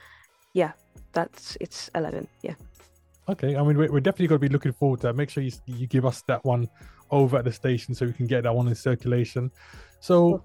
yeah, 0.52 0.72
that's 1.12 1.58
it's 1.60 1.90
eleven. 1.96 2.28
Yeah. 2.42 2.54
Okay, 3.28 3.56
I 3.56 3.62
mean 3.64 3.76
we're, 3.76 3.90
we're 3.90 4.06
definitely 4.08 4.28
going 4.28 4.40
to 4.40 4.48
be 4.48 4.52
looking 4.52 4.72
forward 4.72 5.00
to 5.00 5.08
that. 5.08 5.16
Make 5.16 5.30
sure 5.30 5.42
you 5.42 5.52
you 5.66 5.88
give 5.88 6.06
us 6.06 6.22
that 6.28 6.44
one 6.44 6.68
over 7.10 7.36
at 7.38 7.44
the 7.44 7.52
station 7.52 7.92
so 7.92 8.06
we 8.06 8.12
can 8.12 8.28
get 8.28 8.44
that 8.44 8.54
one 8.54 8.68
in 8.68 8.74
circulation. 8.76 9.50
So 10.00 10.44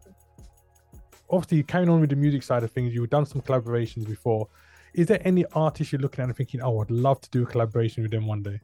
obviously 1.32 1.64
carrying 1.64 1.90
on 1.90 2.02
with 2.02 2.10
the 2.10 2.16
music 2.16 2.44
side 2.44 2.64
of 2.64 2.72
things, 2.72 2.94
you've 2.94 3.10
done 3.10 3.26
some 3.26 3.42
collaborations 3.42 4.08
before. 4.08 4.48
Is 4.94 5.08
there 5.08 5.22
any 5.24 5.46
artist 5.54 5.92
you're 5.92 6.02
looking 6.02 6.22
at 6.22 6.28
and 6.28 6.36
thinking, 6.36 6.62
oh, 6.62 6.82
I'd 6.82 6.92
love 6.92 7.22
to 7.22 7.30
do 7.30 7.44
a 7.44 7.46
collaboration 7.46 8.04
with 8.04 8.12
them 8.12 8.28
one 8.28 8.44
day? 8.44 8.60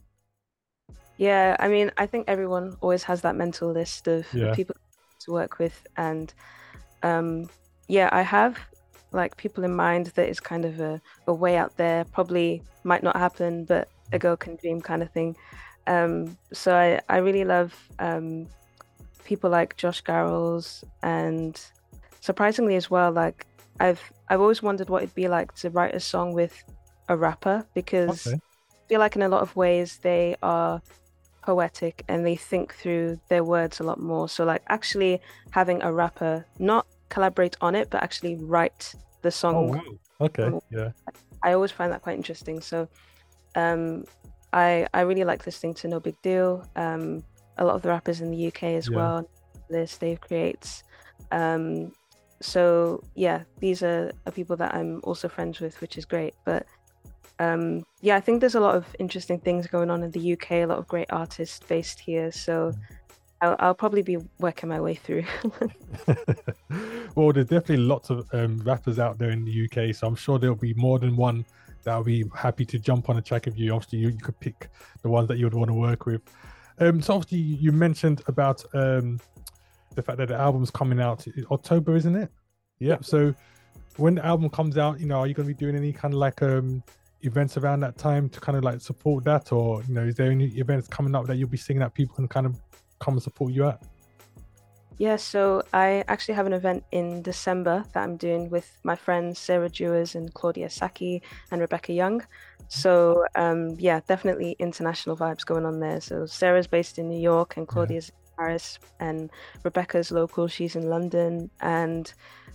Yeah, 1.18 1.56
I 1.60 1.68
mean, 1.68 1.92
I 1.98 2.06
think 2.06 2.26
everyone 2.28 2.76
always 2.82 3.04
has 3.04 3.22
that 3.22 3.36
mental 3.36 3.72
list 3.72 4.08
of 4.08 4.32
yeah. 4.34 4.54
people 4.54 4.76
to 5.22 5.32
work 5.32 5.58
with, 5.58 5.88
and 5.96 6.32
um, 7.02 7.50
yeah, 7.88 8.10
I 8.12 8.22
have 8.22 8.60
like 9.14 9.38
people 9.38 9.64
in 9.64 9.74
mind 9.74 10.08
that 10.08 10.30
is 10.30 10.40
kind 10.40 10.66
of 10.66 10.80
a, 10.80 11.02
a 11.28 11.34
way 11.34 11.58
out 11.58 11.76
there. 11.78 12.06
Probably 12.06 12.62
might 12.84 13.02
not 13.02 13.16
happen, 13.16 13.66
but 13.66 13.90
a 14.12 14.20
girl 14.20 14.36
can 14.36 14.58
dream 14.58 14.82
kind 14.82 15.02
of 15.02 15.10
thing. 15.12 15.36
Um, 15.88 16.38
so 16.54 16.76
I, 16.76 17.00
I 17.10 17.18
really 17.18 17.46
love 17.46 17.74
um, 18.00 18.48
people 19.24 19.50
like 19.50 19.78
Josh 19.78 20.04
Garrels 20.04 20.84
and 21.02 21.60
surprisingly 22.22 22.76
as 22.76 22.90
well, 22.90 23.12
like 23.12 23.46
I've 23.80 24.02
I've 24.30 24.42
always 24.42 24.62
wondered 24.62 24.90
what 24.90 25.04
it'd 25.04 25.16
be 25.16 25.28
like 25.28 25.54
to 25.56 25.70
write 25.70 25.96
a 25.96 26.00
song 26.00 26.34
with 26.34 26.64
a 27.10 27.16
rapper 27.16 27.66
because 27.74 28.28
okay. 28.28 28.36
I 28.36 28.88
feel 28.90 29.00
like 29.00 29.16
in 29.16 29.22
a 29.22 29.30
lot 29.30 29.42
of 29.42 29.56
ways 29.56 30.00
they 30.02 30.36
are 30.44 30.82
poetic 31.42 32.04
and 32.10 32.26
they 32.26 32.36
think 32.36 32.74
through 32.76 33.20
their 33.30 33.44
words 33.44 33.80
a 33.80 33.84
lot 33.84 34.00
more. 34.00 34.28
So 34.28 34.44
like 34.44 34.64
actually 34.68 35.22
having 35.52 35.82
a 35.82 35.92
rapper 35.92 36.46
not 36.60 36.86
collaborate 37.10 37.56
on 37.62 37.76
it 37.76 37.90
but 37.90 38.04
actually 38.04 38.36
write 38.36 38.94
the 39.22 39.32
song. 39.32 39.56
Oh, 39.56 39.62
wow. 39.62 40.28
Okay. 40.28 40.52
Yeah. 40.72 40.92
I 41.44 41.54
always 41.54 41.72
find 41.72 41.92
that 41.92 42.02
quite 42.02 42.18
interesting. 42.18 42.60
So 42.60 42.88
um 43.56 44.04
I 44.52 44.88
I 44.94 45.02
really 45.02 45.24
like 45.24 45.46
listening 45.46 45.74
to 45.76 45.88
No 45.88 46.00
Big 46.00 46.22
Deal. 46.22 46.68
Um 46.76 47.24
a 47.58 47.66
lot 47.66 47.76
of 47.76 47.82
the 47.82 47.90
rappers 47.90 48.22
in 48.22 48.30
the 48.30 48.48
UK 48.48 48.64
as 48.64 48.90
yeah. 48.90 48.96
well. 48.96 49.30
This 49.70 49.98
Dave 49.98 50.20
creates 50.20 50.84
um 51.32 51.94
so 52.42 53.04
yeah, 53.16 53.44
these 53.60 53.84
are, 53.84 54.12
are 54.26 54.32
people 54.32 54.56
that 54.58 54.74
I'm 54.76 55.02
also 55.04 55.28
friends 55.28 55.60
with, 55.60 55.80
which 55.82 55.98
is 55.98 56.06
great. 56.06 56.36
But 56.46 56.66
um, 57.40 57.86
yeah, 58.02 58.16
I 58.16 58.20
think 58.20 58.42
there's 58.42 58.56
a 58.56 58.60
lot 58.60 58.76
of 58.76 58.86
interesting 59.00 59.40
things 59.40 59.68
going 59.68 59.90
on 59.90 60.04
in 60.04 60.12
the 60.12 60.34
UK. 60.34 60.52
A 60.52 60.66
lot 60.66 60.78
of 60.78 60.88
great 60.88 61.12
artists 61.12 61.60
based 61.68 62.00
here. 62.00 62.32
So 62.32 62.74
I'll, 63.42 63.56
I'll 63.60 63.76
probably 63.76 64.02
be 64.02 64.18
working 64.40 64.70
my 64.70 64.80
way 64.80 64.96
through. 64.96 65.26
well, 67.16 67.32
there's 67.32 67.48
definitely 67.48 67.78
lots 67.78 68.10
of 68.10 68.28
um, 68.34 68.58
rappers 68.60 69.00
out 69.00 69.18
there 69.18 69.32
in 69.32 69.46
the 69.46 69.66
UK, 69.66 69.96
so 69.96 70.08
I'm 70.08 70.16
sure 70.16 70.40
there'll 70.40 70.56
be 70.56 70.74
more 70.74 71.00
than 71.00 71.16
one 71.16 71.46
that'll 71.84 72.04
be 72.04 72.26
happy 72.36 72.66
to 72.66 72.78
jump 72.78 73.10
on 73.10 73.18
a 73.18 73.22
track 73.22 73.48
of 73.48 73.58
you. 73.58 73.74
Obviously, 73.74 74.00
you, 74.00 74.10
you 74.10 74.18
could 74.18 74.40
pick 74.40 74.70
the 75.04 75.10
ones 75.10 75.28
that 75.30 75.38
you'd 75.38 75.54
want 75.54 75.70
to 75.70 75.74
work 75.74 76.06
with. 76.06 76.22
Um, 76.80 77.02
so 77.02 77.16
obviously, 77.16 77.38
you 77.38 77.72
mentioned 77.72 78.22
about 78.28 78.64
um, 78.74 79.20
the 79.98 80.04
fact 80.04 80.18
that 80.20 80.30
the 80.30 80.36
album's 80.36 80.72
coming 80.72 81.02
out 81.02 81.26
October, 81.52 81.96
isn't 81.98 82.16
it? 82.16 82.32
Yeah. 82.80 82.98
So 83.02 83.34
when 83.98 84.16
the 84.16 84.26
album 84.26 84.50
comes 84.50 84.78
out, 84.78 85.00
you 85.02 85.08
know, 85.08 85.20
are 85.20 85.28
you 85.28 85.34
going 85.34 85.48
to 85.48 85.54
be 85.54 85.58
doing 85.58 85.76
any 85.76 85.92
kind 85.92 86.14
of 86.14 86.20
like 86.20 86.42
um 86.42 86.84
events 87.22 87.58
around 87.58 87.82
that 87.82 87.98
time 87.98 88.30
to 88.30 88.40
kind 88.40 88.58
of 88.58 88.64
like 88.64 88.80
support 88.80 89.26
that, 89.26 89.52
or 89.52 89.84
you 89.88 89.94
know, 89.94 90.04
is 90.04 90.16
there 90.16 90.32
any 90.32 90.48
events 90.60 90.88
coming 90.88 91.14
up 91.16 91.26
that 91.28 91.36
you'll 91.36 91.50
be 91.50 91.58
seeing 91.58 91.80
that 91.80 91.94
people 91.94 92.16
can 92.16 92.28
kind 92.28 92.46
of 92.46 92.56
come 93.00 93.16
and 93.16 93.24
support 93.24 93.52
you 93.52 93.66
at? 93.66 93.82
Yeah, 95.00 95.16
so 95.16 95.62
I 95.74 96.04
actually 96.08 96.34
have 96.36 96.48
an 96.48 96.54
event 96.54 96.84
in 96.92 97.22
December 97.22 97.86
that 97.94 98.04
I'm 98.04 98.18
doing 98.18 98.50
with 98.50 98.80
my 98.84 98.96
friends 98.96 99.38
Sarah 99.38 99.70
Dewars 99.70 100.16
and 100.16 100.34
Claudia 100.34 100.70
Saki 100.72 101.22
and 101.52 101.62
Rebecca 101.62 101.94
Young. 101.94 102.24
So 102.68 103.26
um, 103.36 103.76
yeah, 103.80 104.00
definitely 104.08 104.56
international 104.58 105.16
vibes 105.16 105.46
going 105.46 105.66
on 105.66 105.80
there. 105.80 106.02
So 106.02 106.26
Sarah's 106.26 106.68
based 106.68 106.98
in 106.98 107.10
New 107.10 107.20
York 107.20 107.58
and 107.58 107.68
Claudia's 107.68 108.12
Paris, 108.38 108.80
and 109.00 109.30
Rebecca's 109.64 110.12
local. 110.12 110.48
She's 110.48 110.76
in 110.76 110.90
London, 110.90 111.50
and 111.62 112.12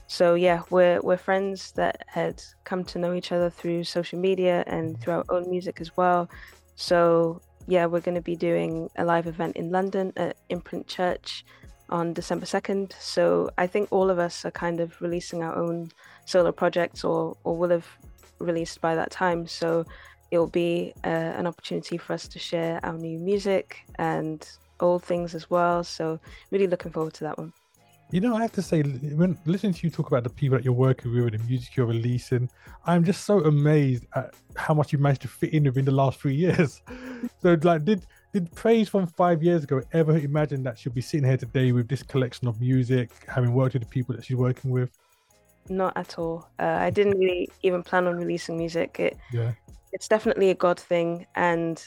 so 0.07 0.35
yeah, 0.35 0.63
we're 0.71 1.01
we're 1.01 1.17
friends 1.17 1.73
that 1.73 2.05
had 2.07 2.43
come 2.65 2.85
to 2.85 2.99
know 2.99 3.15
each 3.15 3.33
other 3.33 3.51
through 3.51 3.85
social 3.85 4.19
media 4.19 4.65
and 4.67 5.01
through 5.01 5.15
our 5.15 5.25
own 5.31 5.49
music 5.51 5.81
as 5.81 5.97
well. 5.97 6.29
So 6.77 7.41
yeah, 7.67 7.87
we're 7.87 8.01
going 8.01 8.17
to 8.17 8.23
be 8.23 8.37
doing 8.37 8.91
a 8.97 9.05
live 9.05 9.27
event 9.27 9.57
in 9.57 9.71
London 9.71 10.13
at 10.17 10.37
Imprint 10.49 10.87
Church 10.87 11.45
on 11.89 12.13
December 12.13 12.47
2nd. 12.47 12.93
So 12.99 13.51
I 13.59 13.67
think 13.67 13.89
all 13.93 14.11
of 14.11 14.19
us 14.19 14.45
are 14.45 14.51
kind 14.51 14.81
of 14.81 15.01
releasing 15.01 15.43
our 15.43 15.55
own 15.55 15.91
solo 16.25 16.51
projects 16.51 17.05
or, 17.05 17.37
or 17.45 17.57
will 17.57 17.71
have 17.71 17.87
released 18.39 18.81
by 18.81 18.95
that 18.95 19.11
time. 19.11 19.47
So 19.47 19.85
it'll 20.31 20.47
be 20.47 20.95
uh, 21.05 21.09
an 21.09 21.47
opportunity 21.47 21.99
for 21.99 22.15
us 22.15 22.27
to 22.29 22.39
share 22.39 22.81
our 22.83 22.97
new 22.97 23.19
music 23.19 23.83
and 23.99 24.49
old 24.83 25.03
things 25.05 25.35
as 25.35 25.49
well. 25.49 25.83
So 25.85 26.21
really 26.51 26.67
looking 26.67 26.93
forward 26.93 27.15
to 27.15 27.25
that 27.25 27.39
one. 27.39 27.53
You 28.11 28.21
know, 28.21 28.37
I 28.37 28.43
have 28.43 28.53
to 28.53 28.63
say, 28.63 28.83
when 28.83 29.39
listening 29.47 29.73
to 29.73 29.87
you 29.87 29.91
talk 29.91 30.09
about 30.09 30.23
the 30.23 30.29
people 30.29 30.59
that 30.59 30.65
you're 30.67 30.75
working 30.75 31.15
with 31.15 31.33
and 31.33 31.43
the 31.43 31.49
music 31.49 31.75
you're 31.77 31.87
releasing, 31.87 32.51
I'm 32.85 33.05
just 33.05 33.25
so 33.25 33.43
amazed 33.45 34.05
at 34.15 34.35
how 34.55 34.75
much 34.75 34.93
you 34.93 34.99
managed 34.99 35.23
to 35.23 35.29
fit 35.29 35.55
in 35.55 35.65
within 35.65 35.87
the 35.87 35.93
last 35.93 36.21
three 36.21 36.35
years. 36.35 36.83
so, 37.43 37.57
like, 37.63 37.87
did 37.87 38.05
did 38.35 38.55
praise 38.55 38.91
from 38.91 39.07
five 39.07 39.43
years 39.43 39.65
ago 39.65 39.81
ever 39.93 40.19
imagine 40.19 40.63
that 40.65 40.79
she'll 40.79 40.93
be 40.93 41.01
sitting 41.01 41.27
here 41.27 41.39
today 41.39 41.73
with 41.73 41.89
this 41.89 42.03
collection 42.03 42.49
of 42.49 42.61
music, 42.61 43.11
having 43.29 43.55
worked 43.55 43.73
with 43.75 43.83
the 43.83 43.89
people 43.89 44.15
that 44.15 44.27
she's 44.27 44.37
working 44.37 44.71
with? 44.71 44.91
Not 45.71 45.97
at 45.97 46.19
all. 46.19 46.51
Uh, 46.59 46.65
I 46.81 46.91
didn't 46.91 47.19
really 47.19 47.49
even 47.63 47.83
plan 47.83 48.07
on 48.07 48.17
releasing 48.17 48.59
music. 48.59 49.01
It, 49.01 49.17
Yeah. 49.33 49.53
it's 49.93 50.07
definitely 50.09 50.51
a 50.51 50.55
God 50.55 50.79
thing, 50.79 51.27
and 51.35 51.83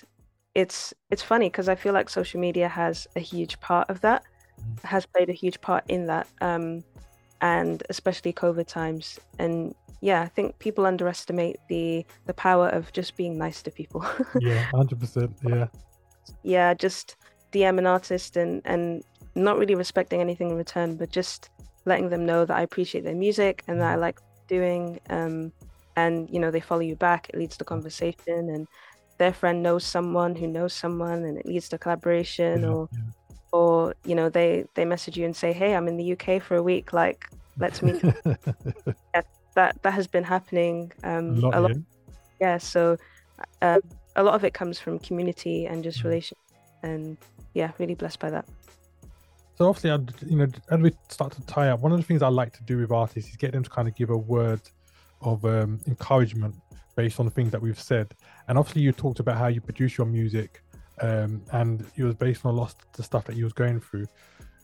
it's 0.55 0.93
it's 1.11 1.21
funny 1.21 1.49
because 1.49 1.69
I 1.69 1.75
feel 1.75 1.93
like 1.93 2.09
social 2.09 2.39
media 2.39 2.67
has 2.67 3.07
a 3.15 3.19
huge 3.19 3.59
part 3.59 3.89
of 3.89 4.01
that, 4.01 4.23
Mm. 4.59 4.81
has 4.85 5.05
played 5.05 5.29
a 5.29 5.33
huge 5.33 5.59
part 5.59 5.83
in 5.89 6.05
that, 6.07 6.27
um, 6.41 6.81
and 7.41 7.83
especially 7.89 8.31
COVID 8.31 8.67
times. 8.67 9.19
And 9.37 9.75
yeah, 10.01 10.21
I 10.21 10.27
think 10.27 10.57
people 10.59 10.85
underestimate 10.85 11.57
the 11.69 12.05
the 12.25 12.33
power 12.33 12.69
of 12.69 12.91
just 12.93 13.17
being 13.17 13.37
nice 13.37 13.61
to 13.63 13.71
people. 13.71 14.03
Yeah, 14.39 14.63
hundred 14.73 14.99
percent. 14.99 15.31
Yeah. 15.43 15.67
yeah, 16.43 16.73
just 16.73 17.17
DM 17.51 17.77
an 17.77 17.85
artist 17.85 18.37
and 18.37 18.61
and 18.65 19.03
not 19.35 19.57
really 19.57 19.75
respecting 19.75 20.21
anything 20.21 20.49
in 20.51 20.55
return, 20.57 20.95
but 20.95 21.09
just 21.11 21.49
letting 21.85 22.09
them 22.09 22.25
know 22.25 22.45
that 22.45 22.55
I 22.55 22.61
appreciate 22.61 23.03
their 23.03 23.15
music 23.15 23.63
and 23.67 23.79
that 23.81 23.91
I 23.91 23.95
like 23.95 24.19
doing. 24.47 24.99
Um, 25.09 25.51
and 25.97 26.29
you 26.29 26.39
know 26.39 26.51
they 26.51 26.61
follow 26.61 26.81
you 26.81 26.95
back. 26.95 27.29
It 27.29 27.37
leads 27.37 27.57
to 27.57 27.65
conversation, 27.65 28.49
and 28.55 28.67
their 29.17 29.33
friend 29.33 29.63
knows 29.63 29.85
someone 29.85 30.35
who 30.35 30.47
knows 30.47 30.73
someone, 30.73 31.23
and 31.23 31.37
it 31.37 31.45
leads 31.45 31.69
to 31.69 31.77
collaboration. 31.77 32.61
yeah, 32.61 32.69
Or 32.69 32.89
or 33.51 33.95
you 34.05 34.15
know 34.15 34.29
they 34.29 34.65
they 34.75 34.85
message 34.85 35.17
you 35.17 35.25
and 35.25 35.35
say, 35.35 35.53
hey, 35.53 35.75
I'm 35.75 35.87
in 35.87 35.97
the 35.97 36.13
UK 36.13 36.41
for 36.41 36.55
a 36.55 36.63
week. 36.63 36.93
Like 36.93 37.29
let's 37.57 37.81
meet. 37.81 38.03
yeah. 38.25 39.21
that 39.55 39.81
that 39.81 39.93
has 39.93 40.07
been 40.07 40.23
happening 40.23 40.91
um, 41.03 41.29
a 41.29 41.39
lot, 41.39 41.55
a 41.55 41.59
lot 41.61 41.71
yeah. 41.71 41.77
yeah 42.39 42.57
so 42.57 42.97
uh, 43.61 43.79
a 44.15 44.23
lot 44.23 44.35
of 44.35 44.43
it 44.43 44.53
comes 44.53 44.79
from 44.79 44.99
community 44.99 45.65
and 45.65 45.83
just 45.83 46.03
relation 46.03 46.37
and 46.83 47.17
yeah 47.53 47.71
really 47.79 47.95
blessed 47.95 48.19
by 48.19 48.29
that 48.29 48.45
So 49.57 49.69
obviously, 49.69 49.91
I'd, 49.91 50.11
you 50.21 50.35
know, 50.35 50.47
as 50.69 50.79
we 50.81 50.91
start 51.07 51.31
to 51.33 51.41
tie 51.45 51.69
up, 51.69 51.79
one 51.79 51.93
of 51.93 51.97
the 51.97 52.03
things 52.03 52.21
I 52.21 52.27
like 52.27 52.51
to 52.57 52.63
do 52.63 52.77
with 52.77 52.91
artists 52.91 53.29
is 53.29 53.37
get 53.37 53.53
them 53.53 53.63
to 53.63 53.69
kind 53.69 53.87
of 53.87 53.95
give 53.95 54.09
a 54.09 54.17
word 54.17 54.59
of 55.21 55.45
um, 55.45 55.79
encouragement 55.87 56.55
based 56.95 57.19
on 57.19 57.25
the 57.25 57.31
things 57.31 57.51
that 57.51 57.61
we've 57.61 57.79
said. 57.79 58.13
And 58.47 58.57
obviously, 58.57 58.81
you 58.81 58.91
talked 58.91 59.19
about 59.19 59.37
how 59.37 59.47
you 59.47 59.61
produce 59.61 59.97
your 59.97 60.07
music, 60.07 60.61
um, 61.01 61.41
and 61.51 61.85
it 61.95 62.03
was 62.03 62.15
based 62.15 62.45
on 62.45 62.53
a 62.53 62.57
lot 62.57 62.69
of 62.69 62.75
the 62.93 63.03
stuff 63.03 63.25
that 63.25 63.35
you 63.35 63.43
was 63.43 63.53
going 63.53 63.79
through. 63.79 64.05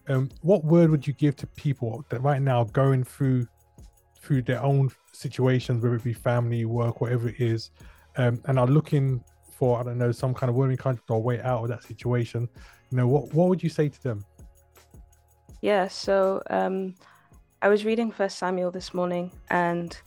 Um, 0.08 0.30
what 0.42 0.64
word 0.64 0.90
would 0.90 1.06
you 1.06 1.14
give 1.14 1.36
to 1.38 1.48
people 1.48 2.04
that 2.10 2.22
right 2.22 2.42
now 2.42 2.64
going 2.66 3.04
through 3.04 3.48
through 4.22 4.44
their 4.44 4.62
own 4.62 4.92
situations, 5.14 5.84
whether 5.84 5.96
it 5.96 6.04
be 6.04 6.14
family, 6.14 6.66
work, 6.66 7.02
whatever 7.02 7.30
it 7.30 7.40
is, 7.40 7.72
um, 8.18 8.40
and 8.46 8.60
are 8.60 8.68
looking 8.68 9.24
for 9.52 9.80
I 9.80 9.84
don't 9.84 9.98
know 9.98 10.12
some 10.12 10.34
kind 10.34 10.50
of 10.50 10.56
word 10.56 10.80
of 10.86 11.02
or 11.10 11.22
way 11.22 11.42
out 11.42 11.64
of 11.64 11.70
that 11.70 11.84
situation? 11.84 12.48
You 12.92 12.98
know, 12.98 13.08
what 13.08 13.34
what 13.34 13.50
would 13.50 13.64
you 13.64 13.70
say 13.70 13.90
to 13.90 14.04
them? 14.04 14.26
yeah 15.62 15.88
so 15.88 16.42
um 16.50 16.96
i 17.62 17.70
was 17.70 17.86
reading 17.86 18.12
first 18.12 18.38
samuel 18.38 18.72
this 18.72 18.94
morning 18.94 19.32
and 19.50 20.02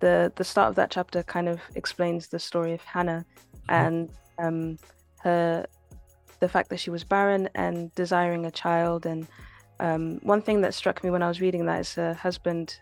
the 0.00 0.32
the 0.36 0.44
start 0.44 0.68
of 0.68 0.74
that 0.76 0.90
chapter 0.90 1.22
kind 1.22 1.48
of 1.48 1.60
explains 1.74 2.28
the 2.28 2.38
story 2.38 2.72
of 2.72 2.82
hannah 2.82 3.24
and 3.68 4.10
um 4.38 4.76
her 5.22 5.66
the 6.40 6.48
fact 6.48 6.68
that 6.70 6.80
she 6.80 6.90
was 6.90 7.04
barren 7.04 7.48
and 7.54 7.94
desiring 7.94 8.46
a 8.46 8.50
child. 8.50 9.06
And 9.06 9.26
um 9.80 10.18
one 10.22 10.42
thing 10.42 10.60
that 10.62 10.74
struck 10.74 11.04
me 11.04 11.10
when 11.10 11.22
i 11.22 11.28
was 11.28 11.40
reading 11.40 11.66
that 11.66 11.80
is 11.80 11.94
her 11.94 12.14
husband 12.14 12.78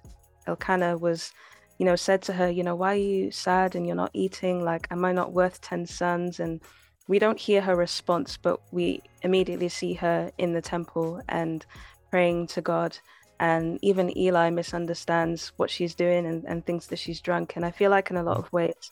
elkanah 0.47 0.97
was 0.97 1.33
you 1.79 1.87
know 1.87 1.97
said 1.97 2.23
to 2.23 2.33
her 2.33 2.49
you 2.49 2.63
know 2.63 2.77
why 2.77 2.93
are 2.93 2.97
you 2.97 3.31
sad 3.33 3.75
and 3.75 3.87
you're 3.87 3.97
not 3.97 4.11
eating? 4.13 4.65
Like 4.65 4.87
am 4.91 5.05
i 5.05 5.13
not 5.13 5.33
worth 5.33 5.61
10 5.61 5.87
sons? 5.87 6.41
And 6.41 6.61
we 7.09 7.19
don't 7.19 7.39
hear 7.39 7.61
her 7.61 7.77
response 7.77 8.37
but 8.37 8.61
we 8.71 9.01
immediately 9.23 9.69
see 9.69 9.95
her 9.95 10.31
in 10.39 10.53
the 10.53 10.63
temple 10.63 11.21
and 11.29 11.67
praying 12.11 12.47
to 12.47 12.61
god 12.63 12.97
and 13.41 13.79
even 13.83 14.17
eli 14.17 14.51
misunderstands 14.51 15.53
what 15.57 15.71
she's 15.71 15.95
doing 15.95 16.27
and, 16.27 16.45
and 16.45 16.65
thinks 16.65 16.87
that 16.87 16.99
she's 16.99 17.21
drunk. 17.21 17.57
And 17.57 17.65
i 17.65 17.71
feel 17.71 17.91
like 17.91 18.11
in 18.11 18.17
a 18.17 18.23
lot 18.23 18.39
of 18.39 18.53
ways 18.53 18.91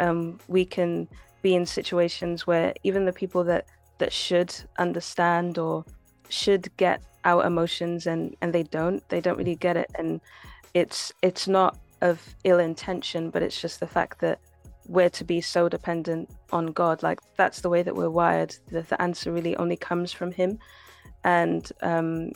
um, 0.00 0.38
we 0.48 0.64
can 0.64 1.08
be 1.42 1.54
in 1.54 1.66
situations 1.66 2.46
where 2.46 2.72
even 2.82 3.04
the 3.04 3.12
people 3.12 3.44
that 3.44 3.66
that 3.98 4.12
should 4.12 4.54
understand 4.78 5.58
or 5.58 5.84
should 6.28 6.74
get 6.76 7.02
our 7.24 7.44
emotions 7.44 8.06
and 8.06 8.34
and 8.40 8.52
they 8.52 8.62
don't 8.64 9.06
they 9.08 9.20
don't 9.20 9.38
really 9.38 9.56
get 9.56 9.76
it. 9.76 9.90
And 9.96 10.20
it's 10.74 11.12
it's 11.22 11.46
not 11.46 11.78
of 12.00 12.20
ill 12.42 12.58
intention 12.58 13.30
but 13.30 13.42
it's 13.42 13.60
just 13.60 13.78
the 13.78 13.86
fact 13.86 14.18
that 14.20 14.40
we're 14.88 15.10
to 15.10 15.24
be 15.24 15.40
so 15.40 15.68
dependent 15.68 16.30
on 16.50 16.66
god. 16.66 17.02
Like 17.02 17.20
that's 17.36 17.60
the 17.60 17.68
way 17.68 17.82
that 17.82 17.94
we're 17.94 18.10
wired. 18.10 18.56
That 18.68 18.88
the 18.88 19.00
answer 19.00 19.30
really 19.32 19.56
only 19.56 19.76
comes 19.76 20.12
from 20.12 20.32
him. 20.32 20.58
And 21.24 21.70
um 21.82 22.32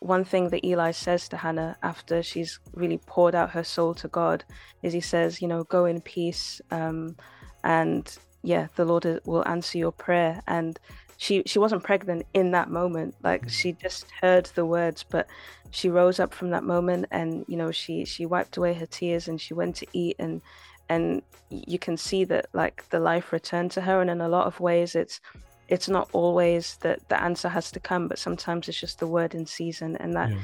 one 0.00 0.24
thing 0.24 0.50
that 0.50 0.64
Eli 0.64 0.90
says 0.92 1.28
to 1.28 1.36
Hannah 1.36 1.76
after 1.82 2.22
she's 2.22 2.60
really 2.74 2.98
poured 2.98 3.34
out 3.34 3.50
her 3.50 3.64
soul 3.64 3.94
to 3.94 4.08
God 4.08 4.44
is 4.82 4.92
he 4.92 5.00
says, 5.00 5.40
you 5.40 5.48
know, 5.48 5.64
go 5.64 5.86
in 5.86 6.00
peace, 6.00 6.60
um, 6.70 7.16
and 7.64 8.16
yeah, 8.42 8.68
the 8.76 8.84
Lord 8.84 9.04
will 9.24 9.46
answer 9.48 9.78
your 9.78 9.92
prayer. 9.92 10.42
And 10.46 10.78
she 11.16 11.42
she 11.46 11.58
wasn't 11.58 11.82
pregnant 11.82 12.26
in 12.34 12.50
that 12.52 12.70
moment, 12.70 13.14
like 13.22 13.46
Mm. 13.46 13.50
she 13.50 13.72
just 13.72 14.06
heard 14.20 14.46
the 14.54 14.66
words, 14.66 15.02
but 15.02 15.26
she 15.70 15.88
rose 15.88 16.20
up 16.20 16.32
from 16.34 16.50
that 16.50 16.62
moment, 16.62 17.06
and 17.10 17.44
you 17.48 17.56
know, 17.56 17.70
she 17.72 18.04
she 18.04 18.26
wiped 18.26 18.56
away 18.56 18.74
her 18.74 18.86
tears 18.86 19.28
and 19.28 19.40
she 19.40 19.54
went 19.54 19.76
to 19.76 19.86
eat, 19.92 20.16
and 20.18 20.42
and 20.88 21.22
you 21.50 21.78
can 21.78 21.96
see 21.96 22.24
that 22.24 22.46
like 22.52 22.88
the 22.90 23.00
life 23.00 23.32
returned 23.32 23.70
to 23.72 23.80
her, 23.80 24.00
and 24.00 24.10
in 24.10 24.20
a 24.20 24.28
lot 24.28 24.46
of 24.46 24.60
ways, 24.60 24.94
it's 24.94 25.20
it's 25.68 25.88
not 25.88 26.08
always 26.12 26.76
that 26.82 27.08
the 27.08 27.20
answer 27.20 27.48
has 27.48 27.70
to 27.72 27.80
come, 27.80 28.08
but 28.08 28.18
sometimes 28.18 28.68
it's 28.68 28.80
just 28.80 28.98
the 28.98 29.06
word 29.06 29.34
in 29.34 29.46
season 29.46 29.96
and 29.96 30.14
that 30.14 30.30
Yeah. 30.30 30.40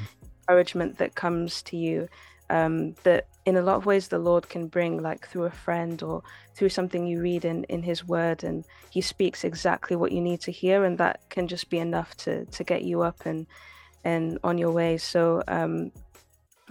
encouragement 0.49 0.97
that 0.97 1.15
comes 1.15 1.61
to 1.63 1.77
you. 1.77 2.07
Um, 2.49 2.95
that 3.03 3.27
in 3.45 3.55
a 3.55 3.61
lot 3.61 3.77
of 3.77 3.85
ways 3.85 4.07
the 4.09 4.19
Lord 4.19 4.49
can 4.49 4.67
bring, 4.67 5.01
like 5.01 5.27
through 5.27 5.45
a 5.45 5.51
friend 5.51 6.01
or 6.03 6.21
through 6.55 6.69
something 6.69 7.07
you 7.07 7.21
read 7.21 7.45
in 7.45 7.63
in 7.65 7.83
His 7.83 8.05
Word, 8.05 8.43
and 8.43 8.65
He 8.89 9.01
speaks 9.01 9.43
exactly 9.43 9.95
what 9.95 10.11
you 10.11 10.21
need 10.21 10.41
to 10.41 10.51
hear, 10.51 10.83
and 10.83 10.97
that 10.97 11.21
can 11.29 11.47
just 11.47 11.69
be 11.69 11.79
enough 11.79 12.15
to 12.17 12.45
to 12.45 12.63
get 12.63 12.83
you 12.83 13.01
up 13.01 13.25
and 13.25 13.47
and 14.03 14.37
on 14.43 14.57
your 14.57 14.71
way. 14.71 14.97
So 14.97 15.41
um, 15.47 15.91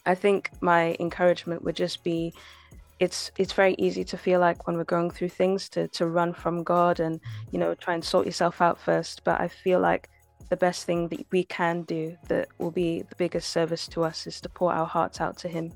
I 0.05 0.15
think 0.15 0.51
my 0.61 0.97
encouragement 1.01 1.65
would 1.65 1.77
just 1.77 2.05
be 2.05 2.35
it's 2.99 3.31
it's 3.37 3.53
very 3.53 3.75
easy 3.79 4.05
to 4.05 4.17
feel 4.17 4.41
like 4.41 4.67
when 4.67 4.77
we're 4.77 4.85
going 4.85 5.11
through 5.11 5.31
things 5.31 5.69
to 5.71 5.89
to 5.89 6.07
run 6.07 6.33
from 6.33 6.63
God 6.63 7.01
and 7.01 7.21
you 7.51 7.59
know 7.59 7.75
try 7.75 7.95
and 7.95 8.05
sort 8.05 8.27
yourself 8.27 8.61
out 8.61 8.81
first. 8.81 9.25
But 9.25 9.41
I 9.41 9.49
feel 9.49 9.81
like 9.81 10.09
the 10.49 10.57
best 10.57 10.85
thing 10.85 11.09
that 11.09 11.27
we 11.31 11.45
can 11.45 11.83
do 11.83 12.17
that 12.29 12.49
will 12.59 12.71
be 12.71 13.03
the 13.03 13.17
biggest 13.17 13.51
service 13.51 13.89
to 13.89 14.05
us 14.05 14.27
is 14.27 14.41
to 14.43 14.49
pour 14.49 14.73
our 14.73 14.87
hearts 14.87 15.21
out 15.21 15.37
to 15.39 15.49
him. 15.49 15.73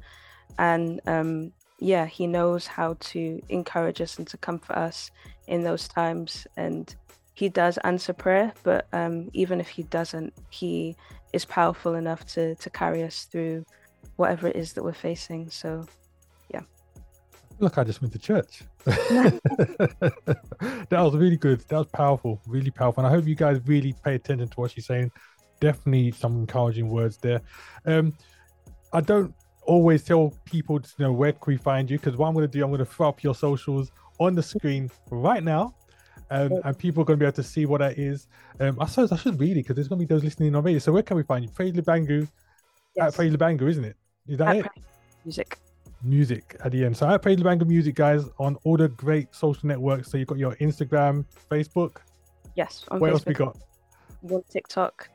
And 0.58 1.00
um 1.06 1.52
yeah 1.78 2.06
he 2.06 2.26
knows 2.26 2.66
how 2.66 2.96
to 3.00 3.40
encourage 3.50 4.00
us 4.00 4.18
and 4.18 4.26
to 4.28 4.36
comfort 4.38 4.76
us 4.76 5.10
in 5.46 5.62
those 5.62 5.88
times. 5.88 6.46
And 6.56 6.94
he 7.34 7.48
does 7.48 7.76
answer 7.78 8.12
prayer 8.12 8.52
but 8.62 8.86
um 8.92 9.30
even 9.32 9.60
if 9.60 9.68
he 9.68 9.82
doesn't 9.84 10.32
he 10.50 10.96
is 11.32 11.44
powerful 11.44 11.94
enough 11.94 12.24
to 12.26 12.54
to 12.56 12.70
carry 12.70 13.02
us 13.02 13.24
through 13.24 13.64
whatever 14.16 14.48
it 14.48 14.56
is 14.56 14.72
that 14.74 14.82
we're 14.82 14.92
facing. 14.92 15.50
So 15.50 15.86
Look, 17.58 17.78
I 17.78 17.84
just 17.84 18.02
went 18.02 18.12
to 18.12 18.18
church. 18.18 18.62
that 18.84 19.38
was 20.90 21.16
really 21.16 21.36
good. 21.38 21.60
That 21.68 21.78
was 21.78 21.86
powerful, 21.86 22.40
really 22.46 22.70
powerful. 22.70 23.04
And 23.04 23.12
I 23.12 23.16
hope 23.16 23.26
you 23.26 23.34
guys 23.34 23.60
really 23.64 23.94
pay 24.04 24.16
attention 24.16 24.48
to 24.48 24.60
what 24.60 24.72
she's 24.72 24.86
saying. 24.86 25.10
Definitely 25.60 26.12
some 26.12 26.36
encouraging 26.36 26.90
words 26.90 27.16
there. 27.16 27.40
Um, 27.86 28.12
I 28.92 29.00
don't 29.00 29.34
always 29.62 30.04
tell 30.04 30.34
people 30.44 30.80
to 30.80 30.90
know 30.98 31.12
where 31.12 31.32
can 31.32 31.52
we 31.52 31.56
find 31.56 31.90
you 31.90 31.98
because 31.98 32.16
what 32.16 32.28
I'm 32.28 32.34
going 32.34 32.46
to 32.46 32.52
do, 32.52 32.62
I'm 32.62 32.70
going 32.70 32.78
to 32.78 32.84
throw 32.84 33.08
up 33.08 33.22
your 33.22 33.34
socials 33.34 33.90
on 34.20 34.34
the 34.34 34.42
screen 34.42 34.90
right 35.10 35.42
now. 35.42 35.74
Um, 36.30 36.52
and 36.64 36.76
people 36.76 37.02
are 37.02 37.04
going 37.04 37.18
to 37.18 37.22
be 37.22 37.26
able 37.26 37.36
to 37.36 37.42
see 37.42 37.66
what 37.66 37.78
that 37.78 37.98
is. 37.98 38.26
Um, 38.60 38.78
I 38.80 38.86
suppose 38.86 39.12
I 39.12 39.16
should 39.16 39.38
read 39.38 39.52
it 39.52 39.60
because 39.60 39.76
there's 39.76 39.88
going 39.88 40.00
to 40.00 40.06
be 40.06 40.12
those 40.12 40.24
listening 40.24 40.54
on 40.54 40.62
radio. 40.62 40.78
So 40.78 40.92
where 40.92 41.02
can 41.02 41.16
we 41.16 41.22
find 41.22 41.44
you? 41.44 41.50
Praise 41.50 41.72
Lubangu 41.72 42.22
at 42.22 42.28
yes, 42.96 43.16
Praise 43.16 43.32
Lubangu, 43.32 43.68
isn't 43.70 43.84
it? 43.84 43.96
Is 44.26 44.38
that 44.38 44.56
at 44.56 44.66
it? 44.66 44.72
Music 45.24 45.58
music 46.06 46.56
at 46.64 46.72
the 46.72 46.84
end. 46.84 46.96
So 46.96 47.06
I 47.06 47.18
played 47.18 47.42
Banger 47.42 47.64
Music, 47.64 47.94
guys, 47.94 48.24
on 48.38 48.56
all 48.64 48.76
the 48.76 48.88
great 48.88 49.34
social 49.34 49.66
networks. 49.66 50.10
So 50.10 50.16
you've 50.18 50.28
got 50.28 50.38
your 50.38 50.54
Instagram, 50.56 51.24
Facebook. 51.50 51.98
yes 52.54 52.84
on 52.90 53.00
What 53.00 53.10
else 53.10 53.26
we 53.26 53.34
Facebook, 53.34 53.54
got? 54.22 54.32
on 54.32 54.42
TikTok 54.50 55.08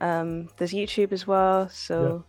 um 0.00 0.48
there's 0.56 0.72
YouTube 0.72 1.10
as 1.12 1.26
well 1.26 1.68
so 1.68 2.24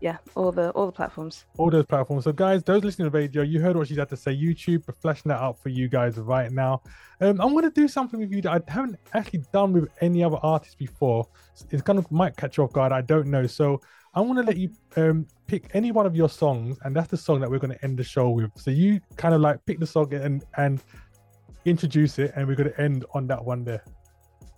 yeah 0.00 0.16
all 0.34 0.50
the 0.52 0.70
all 0.70 0.86
the 0.86 0.92
platforms 0.92 1.44
All 1.58 1.70
those 1.70 1.86
platforms. 1.86 2.24
So 2.24 2.32
guys, 2.32 2.62
those 2.62 2.82
listening 2.84 3.06
to 3.06 3.10
the 3.10 3.18
radio, 3.18 3.42
you 3.42 3.60
heard 3.60 3.76
what 3.76 3.88
she 3.88 3.96
had 3.96 4.08
to 4.10 4.16
say. 4.16 4.32
YouTube, 4.36 4.86
we're 4.86 4.94
flashing 4.94 5.28
that 5.30 5.40
up 5.40 5.58
for 5.62 5.68
you 5.70 5.88
guys 5.88 6.18
right 6.18 6.50
now. 6.52 6.82
Um, 7.20 7.40
I'm 7.40 7.54
gonna 7.54 7.70
do 7.70 7.88
something 7.88 8.20
with 8.20 8.30
you 8.32 8.42
that 8.42 8.52
I 8.52 8.72
haven't 8.72 8.96
actually 9.14 9.44
done 9.52 9.72
with 9.72 9.88
any 10.00 10.22
other 10.22 10.38
artist 10.42 10.78
before. 10.78 11.26
It's 11.70 11.82
kind 11.82 11.98
of 11.98 12.10
might 12.12 12.36
catch 12.36 12.58
you 12.58 12.64
off 12.64 12.72
guard. 12.72 12.92
I 12.92 13.00
don't 13.00 13.28
know. 13.28 13.46
So 13.46 13.80
I 14.16 14.20
want 14.20 14.38
to 14.38 14.44
let 14.44 14.56
you 14.56 14.70
um 14.96 15.26
pick 15.46 15.70
any 15.74 15.92
one 15.92 16.06
of 16.06 16.16
your 16.16 16.30
songs, 16.30 16.78
and 16.82 16.96
that's 16.96 17.10
the 17.10 17.18
song 17.18 17.38
that 17.40 17.50
we're 17.50 17.58
going 17.58 17.74
to 17.74 17.84
end 17.84 17.98
the 17.98 18.04
show 18.04 18.30
with. 18.30 18.50
So 18.56 18.70
you 18.70 18.98
kind 19.16 19.34
of 19.34 19.42
like 19.42 19.64
pick 19.66 19.78
the 19.78 19.86
song 19.86 20.12
and 20.14 20.42
and 20.56 20.82
introduce 21.66 22.18
it, 22.18 22.32
and 22.34 22.48
we're 22.48 22.56
going 22.56 22.72
to 22.72 22.80
end 22.80 23.04
on 23.12 23.26
that 23.26 23.44
one 23.44 23.62
there. 23.62 23.84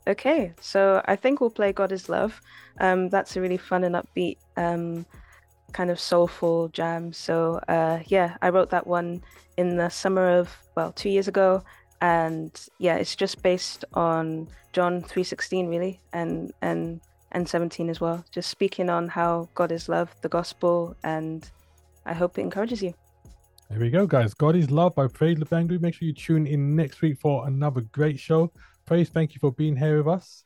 Okay, 0.06 0.54
so 0.60 1.02
I 1.06 1.16
think 1.16 1.40
we'll 1.40 1.50
play 1.50 1.72
God 1.72 1.90
is 1.90 2.08
Love. 2.08 2.40
Um, 2.80 3.08
that's 3.08 3.36
a 3.36 3.40
really 3.40 3.58
fun 3.58 3.84
and 3.84 3.96
upbeat, 3.96 4.38
um, 4.56 5.04
kind 5.72 5.90
of 5.90 5.98
soulful 5.98 6.68
jam. 6.68 7.12
So 7.12 7.60
uh, 7.68 7.98
yeah, 8.06 8.36
I 8.40 8.50
wrote 8.50 8.70
that 8.70 8.86
one 8.86 9.22
in 9.56 9.76
the 9.76 9.88
summer 9.88 10.38
of 10.38 10.56
well 10.76 10.92
two 10.92 11.10
years 11.10 11.26
ago, 11.26 11.64
and 12.00 12.52
yeah, 12.78 12.94
it's 12.94 13.16
just 13.16 13.42
based 13.42 13.84
on 13.94 14.46
John 14.72 15.02
three 15.02 15.24
sixteen 15.24 15.66
really, 15.66 15.98
and 16.12 16.52
and 16.62 17.00
and 17.32 17.48
seventeen 17.48 17.90
as 17.90 18.00
well. 18.00 18.24
Just 18.30 18.50
speaking 18.50 18.88
on 18.90 19.08
how 19.08 19.48
God 19.54 19.72
is 19.72 19.88
love, 19.88 20.14
the 20.22 20.28
gospel, 20.28 20.96
and 21.04 21.50
I 22.06 22.14
hope 22.14 22.38
it 22.38 22.42
encourages 22.42 22.82
you. 22.82 22.94
There 23.70 23.78
we 23.78 23.90
go, 23.90 24.06
guys. 24.06 24.32
God 24.32 24.56
is 24.56 24.70
Love 24.70 24.94
by 24.94 25.08
Praise 25.08 25.36
Lubangu. 25.36 25.78
Make 25.78 25.94
sure 25.94 26.08
you 26.08 26.14
tune 26.14 26.46
in 26.46 26.74
next 26.74 27.02
week 27.02 27.18
for 27.20 27.46
another 27.46 27.82
great 27.82 28.18
show. 28.18 28.50
Praise, 28.86 29.10
thank 29.10 29.34
you 29.34 29.40
for 29.40 29.52
being 29.52 29.76
here 29.76 29.98
with 29.98 30.08
us. 30.08 30.44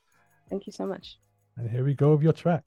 Thank 0.51 0.67
you 0.67 0.73
so 0.73 0.87
much. 0.87 1.19
And 1.57 1.71
here 1.71 1.85
we 1.85 1.95
go 1.95 2.15
with 2.15 2.23
your 2.23 2.33
track. 2.33 2.65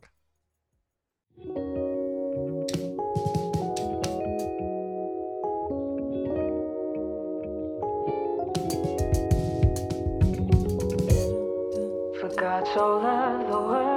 For 12.18 12.30
God 12.38 12.66
so 12.74 12.98
loved 13.00 13.52
the 13.52 13.60
world 13.60 13.95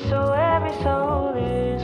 so 0.00 0.32
every 0.32 0.72
soul 0.82 1.34
is 1.36 1.75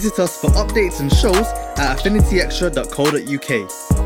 Visit 0.00 0.18
us 0.18 0.40
for 0.40 0.48
updates 0.52 1.00
and 1.00 1.12
shows 1.12 1.46
at 1.76 1.98
affinityextra.co.uk. 1.98 3.99